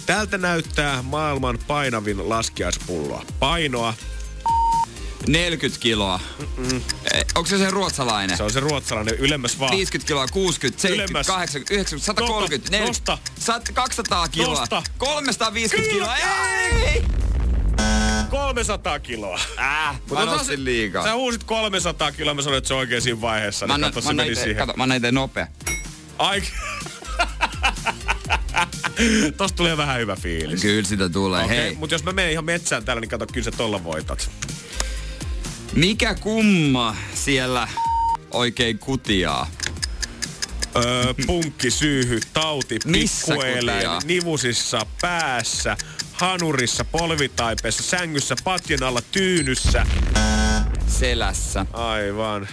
[0.05, 3.25] Tältä näyttää maailman painavin laskiaispulloa.
[3.39, 3.93] Painoa,
[5.27, 6.19] 40 kiloa.
[7.13, 8.37] Eh, Onko se se ruotsalainen?
[8.37, 9.71] se on se ruotsalainen ylemmäs vaan.
[9.71, 11.27] 50 kiloa, 60, 70, Ylemmäs.
[11.27, 13.17] 80, 90, 130, Nosta, 40, nosta.
[13.45, 14.83] 100, 200 kiloa, Nosta.
[14.97, 16.35] 350 Kyllä, kiloa.
[16.85, 17.03] Ei!
[18.29, 19.39] 300 kiloa.
[19.59, 21.03] Äh, Mutta mä otas- nostin liikaa.
[21.03, 23.67] Sä huusit 300 kiloa, mä sanoin, että se on oikein siinä vaiheessa.
[23.67, 24.67] Mä Niin kato, mä se meni ite, siihen.
[24.67, 25.47] kato, mä nopea.
[26.17, 26.43] Ai...
[29.37, 30.61] Tosta tulee vähän hyvä fiilis.
[30.61, 31.45] Kyllä sitä tulee.
[31.45, 34.29] Okei, Hei, mutta jos mä menen ihan metsään täällä, niin kato, kyllä sä tolla voitat.
[35.75, 37.67] Mikä kumma siellä
[38.31, 39.47] oikein kutiaa?
[40.75, 45.77] Öö, punkki, syyhy, tauti, pikkueläin, nivusissa, päässä,
[46.13, 49.85] hanurissa, polvitaipeessa, sängyssä, patjan alla, tyynyssä.
[50.87, 51.65] Selässä.
[51.73, 52.47] Aivan.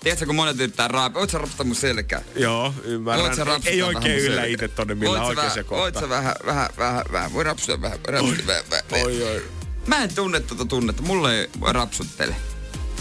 [0.00, 1.26] Tiedätkö, kun monet yrittää raapia?
[1.26, 2.22] Sä rapsata mun selkää?
[2.36, 3.36] Joo, ymmärrän.
[3.36, 6.00] Sä Ei, oikein yllä itse tonne millään oikein se vähän- Voit kohta.
[6.00, 8.24] sä vähän, vähän, vähän, vähän, voi vähän, rapsuta vähän, vähän,
[8.70, 9.04] vähän.
[9.06, 9.42] Oi, oi.
[9.86, 12.36] Mä en tunne tuota tunnetta, mulle ei rapsuttele.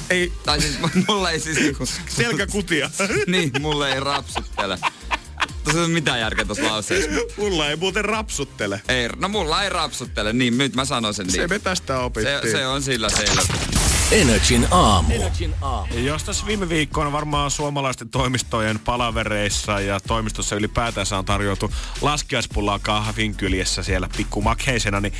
[0.10, 0.78] Ei, Tai siis
[1.08, 1.86] mulle ei siis niinku...
[2.08, 2.90] selkäkutia.
[3.28, 4.80] niin, mulle ei rapsuttele.
[5.64, 7.12] Tuossa ei ole mitään järkeä tuossa lauseessa.
[7.38, 8.82] Mulla ei muuten rapsuttele.
[8.88, 11.50] Ei, no mulla ei rapsuttele, niin nyt mä sanon sen Se niin.
[11.50, 12.52] me tästä Se, opittiin.
[12.52, 13.42] se on sillä selvä.
[14.12, 15.14] Energin aamu.
[15.94, 22.80] Ja Jos tässä viime viikkoina varmaan suomalaisten toimistojen palavereissa ja toimistossa ylipäätänsä on tarjottu laskiaispullaa
[22.80, 25.14] kahvin kyljessä siellä pikku makheisena, niin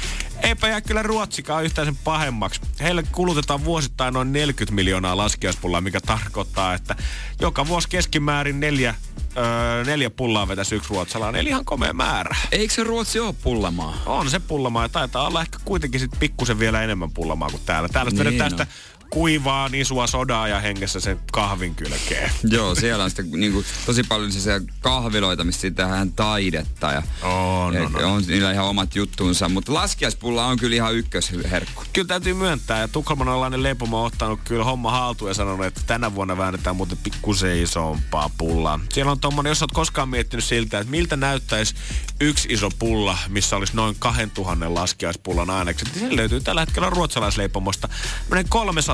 [0.44, 2.62] eipä jää kyllä Ruotsikaan yhtään sen pahemmaksi.
[2.82, 6.96] Heillä kulutetaan vuosittain noin 40 miljoonaa laskiaispullaa, mikä tarkoittaa, että
[7.40, 8.96] joka vuosi keskimäärin neljä,
[9.38, 12.36] öö, neljä pullaa vetäisi yksi ruotsalainen, eli ihan komea määrä.
[12.52, 13.98] Eikö se Ruotsi ole pullamaa?
[14.06, 17.90] On se pullamaa ja taitaa olla ehkä kuitenkin sit pikkusen vielä enemmän pullamaa kuin täällä.
[17.90, 18.60] Täällä niin vedetään on.
[18.60, 18.68] sitä
[19.10, 22.32] kuivaa, nisua sodaa ja hengessä sen kahvin kylkeen.
[22.56, 26.92] Joo, siellä on sitten niinku, tosi paljon sellaisia kahviloita, missä tehdään taidetta.
[26.92, 28.04] Ja, On, ja on, on.
[28.04, 29.50] on niillä ihan omat juttuunsa.
[29.50, 31.84] Mutta laskiaispulla on kyllä ihan ykkösherkku.
[31.94, 36.16] Kyllä täytyy myöntää, ja Tukholmanalainen leipomo on ottanut kyllä homma haltuun ja sanonut, että tänä
[36.16, 38.80] vuonna väännetään muuten pikkusen isompaa pullaa.
[38.94, 41.76] Siellä on tommonen, jos oot koskaan miettinyt siltä, että miltä näyttäisi
[42.22, 47.90] yksi iso pulla, missä olisi noin 2000 laskiaispullan ainekset, niin se löytyy tällä hetkellä ruotsalaisleipomosta.
[48.30, 48.50] Tämmönen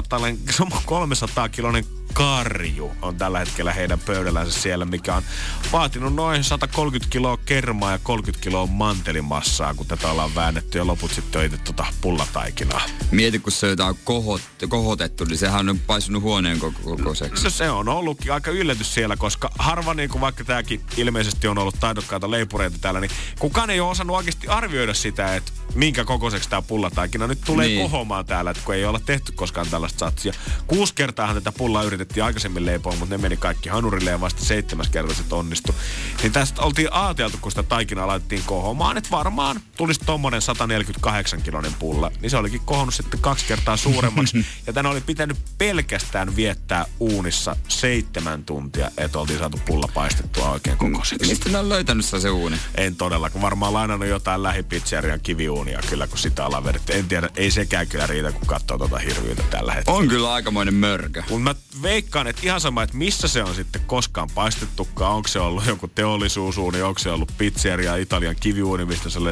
[0.10, 0.38] 300,
[0.86, 5.24] 300 kilonen karju on tällä hetkellä heidän pöydällänsä siellä, mikä on
[5.72, 11.12] vaatinut noin 130 kiloa kermaa ja 30 kiloa mantelimassaa, kun tätä ollaan väännetty ja loput
[11.12, 12.82] sitten on itse tota pullataikinaa.
[13.12, 17.44] Mieti, kun se on jotain kohot, kohotettu, niin sehän on paisunut huoneen koko- kokoiseksi.
[17.44, 21.58] No se on ollutkin aika yllätys siellä, koska harva niin kuin vaikka tämäkin ilmeisesti on
[21.58, 26.50] ollut taidokkaita leipureita täällä, niin kukaan ei ole osannut oikeasti arvioida sitä, että minkä kokoiseksi
[26.50, 27.82] tämä pullataikina nyt tulee Niin.
[27.82, 30.34] kohomaan täällä, että kun ei olla tehty koskaan tällaista satsia.
[30.68, 34.90] Kuusi kertaahan tätä pullaa yritettiin aikaisemmin leipoa, mutta ne meni kaikki hanurille ja vasta seitsemäs
[34.90, 35.76] kerta se onnistu.
[36.22, 41.74] Niin tästä oltiin ajateltu, kun sitä taikinaa laitettiin kohomaan, että varmaan tulisi tommonen 148 kilonen
[41.80, 42.12] pulla.
[42.22, 44.46] Niin se olikin kohonnut sitten kaksi kertaa suuremmaksi.
[44.68, 50.78] ja tänne oli pitänyt pelkästään viettää uunissa seitsemän tuntia, että oltiin saatu pulla paistettua oikein
[50.78, 51.30] kokoiseksi.
[51.30, 52.58] Mistä ne on löytänyt se uuni?
[52.76, 56.94] En todella, kun varmaan lainannut jotain lähipizzerian kiviuunia kyllä, kun sitä ollaan vedetty.
[56.94, 60.00] En tiedä, ei sekään kyllä riitä, kun katsoo tuota hirviötä tällä hetkellä.
[60.00, 61.24] On kyllä aikamoinen mörkö.
[61.30, 61.54] Mutta mä
[61.92, 65.16] veikkaan, että ihan sama, että missä se on sitten koskaan paistettukaan.
[65.16, 69.26] Onko se ollut joku teollisuusuuni, onko se ollut pizzeria, Italian kiviuuni, mistä se on.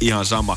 [0.00, 0.56] Ihan sama.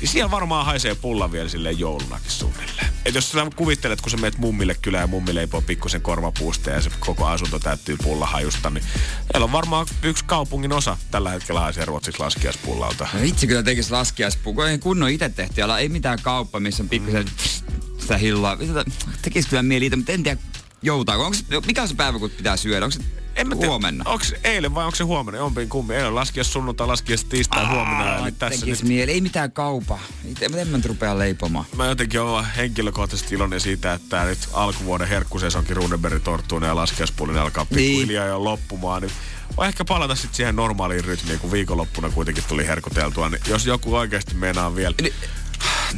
[0.00, 2.88] Niin siellä varmaan haisee pulla vielä silleen joulunakin suunnilleen.
[3.04, 6.80] Et jos sä kuvittelet, kun sä meet mummille kylään ja mummi leipoo pikkusen korvapuusta ja
[6.80, 8.84] se koko asunto täyttyy pullahajusta, niin
[9.32, 13.08] siellä on varmaan yksi kaupungin osa tällä hetkellä haisee ruotsiksi laskiaispullalta.
[13.14, 15.60] No vitsi kyllä tekis laskiaispuu, kun ei kunnon itse tehty.
[15.78, 17.26] Ei mitään kauppa, missä on pikkusen
[18.02, 18.58] sitä hilloa.
[19.22, 20.40] Tekis kyllä mieli itse, mutta en tiedä
[20.82, 21.24] joutaako.
[21.24, 22.84] Onko se, mikä on se päivä, kun pitää syödä?
[22.84, 23.00] Onko se
[23.36, 24.04] En mä tiedä, huomenna?
[24.06, 25.38] Onko eilen vai onko se huomenna?
[25.38, 25.96] Jompiin kummin.
[25.96, 28.16] Eilen laskias sunnuntai, laskias tiistai, huomenna.
[28.16, 29.12] Eli tässä nyt mieli.
[29.12, 29.98] Ei mitään kaupa.
[30.28, 31.64] Itse, en mä nyt rupea leipomaan.
[31.76, 37.42] Mä jotenkin olen henkilökohtaisesti iloinen siitä, että tää nyt alkuvuoden herkkusesonkin Runeberg torttuinen ja laskiaspulinen
[37.42, 39.02] alkaa pikkuhiljaa jo loppumaan.
[39.02, 39.12] Niin
[39.56, 43.28] voi ehkä palata sitten siihen normaaliin rytmiin, kun viikonloppuna kuitenkin tuli herkuteltua.
[43.28, 44.94] Niin jos joku oikeasti meinaa vielä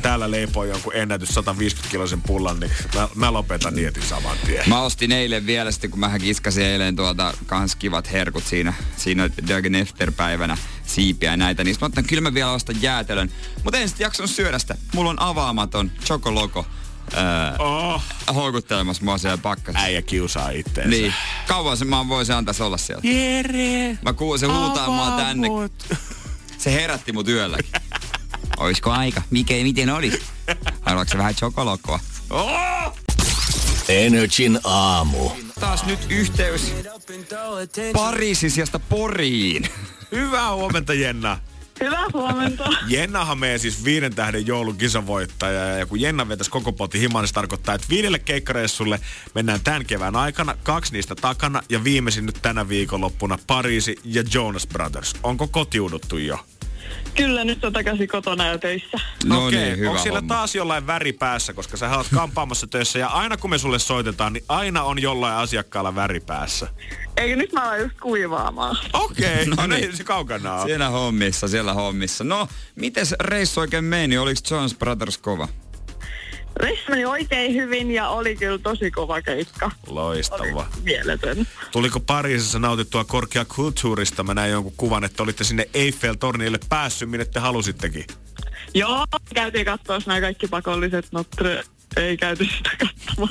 [0.03, 4.68] täällä leipoo jonkun ennätys 150 kiloisen pullan, niin mä, mä lopetan dietin saman tien.
[4.68, 9.30] Mä ostin eilen vielä sitten, kun mähän kiskasin eilen tuota kans kivat herkut siinä, siinä
[9.49, 13.30] Dagen Efter-päivänä siipiä ja näitä, niin mä otan, kyllä mä vielä ostan jäätelön.
[13.64, 14.74] Mutta en sitten jaksanut syödä sitä.
[14.95, 16.66] Mulla on avaamaton Chocoloko
[17.14, 18.03] ää, Oh,
[18.34, 19.84] houkuttelemassa mua siellä pakkasessa.
[19.86, 20.90] äijä kiusaa itteensä.
[20.90, 21.14] Niin.
[21.49, 23.03] Kauan se mä voisin antaisi olla siellä.
[23.11, 25.49] Jere, Mä kuulin, se huutaa mua tänne.
[26.59, 27.70] Se herätti mut yölläkin.
[28.64, 29.22] Oisko aika?
[29.30, 30.22] Mikä, miten olisi?
[30.80, 32.00] Haluatko se vähän chokolokkoa?
[32.30, 32.98] Oh!
[33.88, 35.30] Energin aamu.
[35.60, 36.74] Taas nyt yhteys
[37.92, 39.68] Pariisin sijasta Poriin.
[40.12, 41.38] Hyvää huomenta, Jenna.
[41.80, 42.70] Hyvää huomenta.
[42.88, 45.64] Jennahan meidän siis viiden tähden joulun kisavoittaja.
[45.64, 49.00] Ja kun Jenna vetäisi koko potin himaan, niin se tarkoittaa, että viidelle keikkareissulle
[49.34, 50.56] mennään tämän kevään aikana.
[50.62, 55.14] Kaksi niistä takana ja viimeisin nyt tänä viikonloppuna Pariisi ja Jonas Brothers.
[55.22, 56.38] Onko kotiuduttu jo?
[57.14, 58.98] Kyllä nyt on takaisin kotona ja töissä.
[59.24, 60.34] No Okei, niin, hyvä onko siellä homma.
[60.34, 64.32] taas jollain väri päässä, koska sä oot kampaamassa töissä ja aina kun me sulle soitetaan,
[64.32, 66.68] niin aina on jollain asiakkaalla väri päässä.
[67.16, 68.76] Eikö nyt mä alan just kuivaamaan?
[68.92, 69.80] Okei, No no, no niin.
[69.80, 69.96] niin.
[69.96, 70.66] se kaukana on.
[70.66, 72.24] Siellä hommissa, siellä hommissa.
[72.24, 74.18] No, miten reissu oikein meni?
[74.18, 75.48] Oliko Jonas Brothers kova?
[76.57, 79.70] Reissu meni oikein hyvin ja oli kyllä tosi kova keikka.
[79.86, 80.66] Loistava.
[80.82, 81.46] Mieletön.
[81.70, 84.22] Tuliko Pariisissa nautittua korkeakulttuurista?
[84.22, 88.07] Mä näin jonkun kuvan, että olitte sinne Eiffel-tornille päässyt, minne te halusittekin.
[88.74, 91.64] Joo, käytiin katsoa nämä kaikki pakolliset Notre
[91.96, 93.28] ei käyty sitä katsomaan.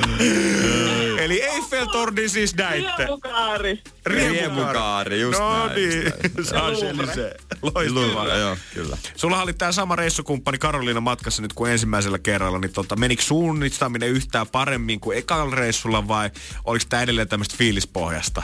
[1.24, 2.96] Eli Eiffel-torni siis näitte.
[2.96, 3.82] Riemukaari.
[4.06, 6.12] Riemukaari, just no näin, niin,
[6.48, 6.76] se on
[7.14, 7.36] se.
[7.62, 8.14] Loistavaa.
[8.14, 8.96] Louvre, joo, kyllä.
[9.16, 14.08] Sulla oli tämä sama reissukumppani Karoliina matkassa nyt kuin ensimmäisellä kerralla, niin tota, menikö suunnistaminen
[14.08, 16.30] yhtään paremmin kuin ekalla reissulla vai
[16.64, 18.42] oliko tämä edelleen tämmöistä fiilispohjasta?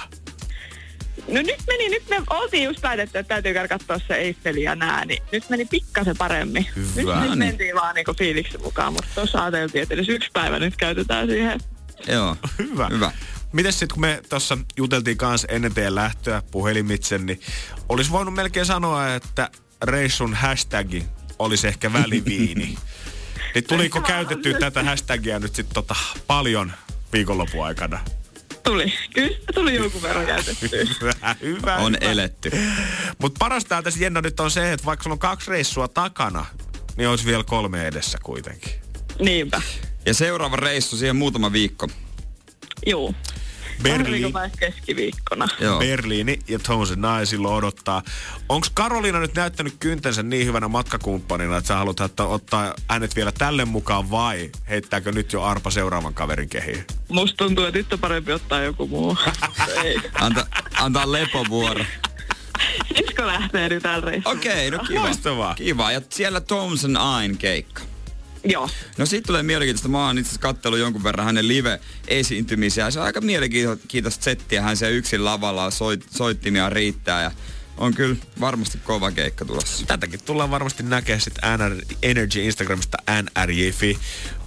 [1.30, 4.74] No nyt meni, nyt me oltiin just päätetty, että täytyy käydä katsoa se Eiffel ja
[4.74, 6.66] nää, niin nyt meni pikkasen paremmin.
[6.76, 7.20] Nyt, Hyvä.
[7.20, 7.38] Nyt niin.
[7.38, 11.60] mentiin vaan niinku fiiliksen mukaan, mutta tuossa ajateltiin, että edes yksi päivä nyt käytetään siihen.
[12.06, 12.36] Joo.
[12.58, 12.88] Hyvä.
[12.90, 13.12] Hyvä.
[13.52, 17.40] Mites sitten, kun me tuossa juteltiin kanssa ennen teidän lähtöä puhelimitse, niin
[17.88, 19.50] olisi voinut melkein sanoa, että
[19.82, 21.04] reissun hashtagi
[21.38, 22.78] olisi ehkä väliviini.
[23.54, 25.94] niin tuliko käytettyä tätä hashtagia nyt sitten tota
[26.26, 26.72] paljon
[27.12, 28.00] viikonlopun aikana?
[28.70, 28.92] Tuli.
[29.14, 30.68] Kyllä tuli jonkun verran käytettyä.
[31.00, 31.76] Hyvä, hyvä.
[31.76, 32.12] On hyvä.
[32.12, 32.50] eletty.
[33.18, 36.46] Mutta parasta tässä Jenna nyt on se, että vaikka sulla on kaksi reissua takana,
[36.96, 38.72] niin olisi vielä kolme edessä kuitenkin.
[39.18, 39.62] Niinpä.
[40.06, 41.88] Ja seuraava reissu siihen muutama viikko.
[42.86, 43.14] Juu.
[43.82, 44.32] Berliin.
[44.58, 45.48] Keskiviikkona.
[45.60, 45.78] Joo.
[45.78, 48.02] Berliini ja Tones Nye silloin odottaa.
[48.48, 53.32] Onko Karoliina nyt näyttänyt kyntensä niin hyvänä matkakumppanina, että sä haluat ottaa, ottaa hänet vielä
[53.32, 56.84] tälle mukaan vai heittääkö nyt jo Arpa seuraavan kaverin kehiin?
[57.08, 59.16] Musta tuntuu, että nyt on parempi ottaa joku muu.
[59.84, 59.96] Ei.
[60.14, 60.46] Anta,
[60.80, 61.84] antaa lepovuoro.
[62.96, 64.12] Sisko lähtee nyt tällä.
[64.24, 65.00] Okei, okay, no kiva.
[65.00, 65.54] Loistavaa.
[65.54, 65.92] Kiva.
[65.92, 67.89] Ja siellä Toms and Ain keikka.
[68.44, 68.68] Joo.
[68.98, 69.88] No siitä tulee mielenkiintoista.
[69.88, 72.90] Mä oon itse asiassa jonkun verran hänen live-esiintymisiä.
[72.90, 74.62] Se on aika mielenkiintoista settiä.
[74.62, 77.30] Hän siellä yksin lavalla soit, soittimia riittää ja
[77.76, 79.86] on kyllä varmasti kova keikka tulossa.
[79.86, 83.98] Tätäkin tullaan varmasti näkemään sitten NR, Energy Instagramista nrj.fi.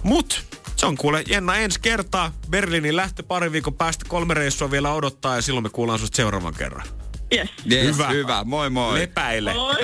[0.02, 0.44] Mut
[0.76, 2.32] se on kuule Jenna ensi kertaa.
[2.50, 6.54] Berliinin lähtö pari viikon päästä kolme reissua vielä odottaa ja silloin me kuullaan susta seuraavan
[6.54, 6.86] kerran.
[7.34, 7.48] Yes.
[7.72, 8.08] Yes, Hyvä.
[8.08, 8.44] hyvä.
[8.44, 8.98] Moi moi.
[8.98, 9.54] Lepäile.
[9.54, 9.76] Moi.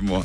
[0.00, 0.24] Moi.